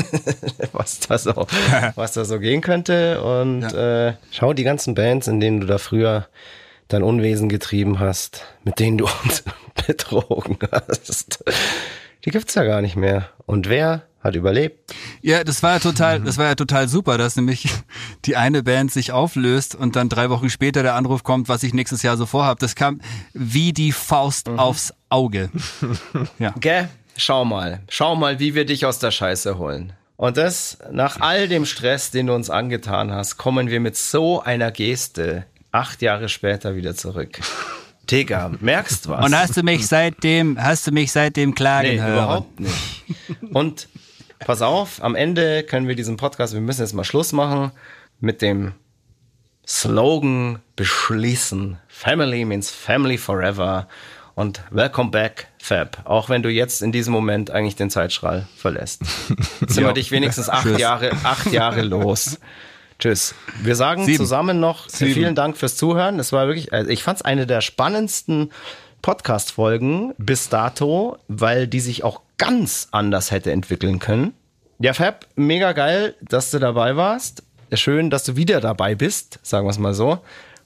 [0.71, 1.47] was, da so,
[1.95, 3.21] was da so gehen könnte.
[3.21, 6.27] Und äh, schau die ganzen Bands, in denen du da früher
[6.93, 9.43] dein Unwesen getrieben hast, mit denen du uns
[9.87, 11.43] betrogen hast.
[12.25, 13.29] Die gibt's ja gar nicht mehr.
[13.45, 14.93] Und wer hat überlebt?
[15.21, 17.67] Ja, das war ja total, das war ja total super, dass nämlich
[18.25, 21.73] die eine Band sich auflöst und dann drei Wochen später der Anruf kommt, was ich
[21.73, 22.59] nächstes Jahr so vorhab.
[22.59, 23.01] Das kam
[23.33, 25.49] wie die Faust aufs Auge.
[26.37, 26.53] Ja.
[26.59, 26.89] Gell?
[27.17, 27.81] Schau mal.
[27.89, 29.93] Schau mal, wie wir dich aus der Scheiße holen.
[30.17, 34.41] Und das, nach all dem Stress, den du uns angetan hast, kommen wir mit so
[34.41, 37.39] einer Geste acht Jahre später wieder zurück.
[38.09, 39.25] Digga, merkst was?
[39.25, 42.13] Und hast du mich seitdem, hast du mich seitdem klagen Nee, hören?
[42.13, 42.75] überhaupt nicht.
[43.53, 43.87] Und
[44.39, 47.71] pass auf, am Ende können wir diesen Podcast, wir müssen jetzt mal Schluss machen,
[48.19, 48.73] mit dem
[49.65, 51.77] Slogan beschließen.
[51.87, 53.87] Family means family forever.
[54.33, 56.01] Und welcome back, Fab.
[56.05, 59.01] Auch wenn du jetzt in diesem Moment eigentlich den Zeitstrahl verlässt.
[59.61, 60.79] Jetzt sind wir dich wenigstens acht Tschüss.
[60.79, 62.39] Jahre, acht Jahre los.
[63.01, 63.33] Tschüss.
[63.63, 64.17] Wir sagen Sieben.
[64.17, 65.13] zusammen noch Sieben.
[65.13, 66.19] vielen Dank fürs Zuhören.
[66.19, 68.51] Es war wirklich, also ich fand es eine der spannendsten
[69.01, 74.33] Podcast-Folgen bis dato, weil die sich auch ganz anders hätte entwickeln können.
[74.77, 77.41] Ja, Fab, mega geil, dass du dabei warst.
[77.73, 80.19] Schön, dass du wieder dabei bist, sagen wir es mal so.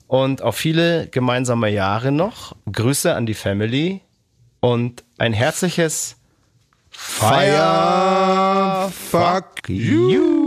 [0.08, 2.54] Und auch viele gemeinsame Jahre noch.
[2.70, 4.02] Grüße an die Family
[4.60, 6.18] und ein herzliches
[6.90, 10.45] Fire, fuck you.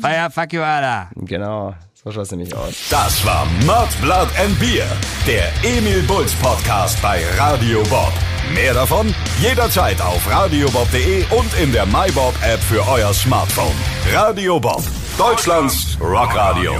[0.00, 1.08] Fire, fuck you, Alter.
[1.16, 2.74] Genau, so schaut es nämlich aus.
[2.90, 4.86] Das war Mud, Blood and Beer,
[5.26, 8.12] der Emil Bulls Podcast bei Radio Bob.
[8.54, 13.74] Mehr davon jederzeit auf radiobob.de und in der MyBob App für euer Smartphone.
[14.12, 14.82] Radio Bob,
[15.18, 16.74] Deutschlands Rockradio.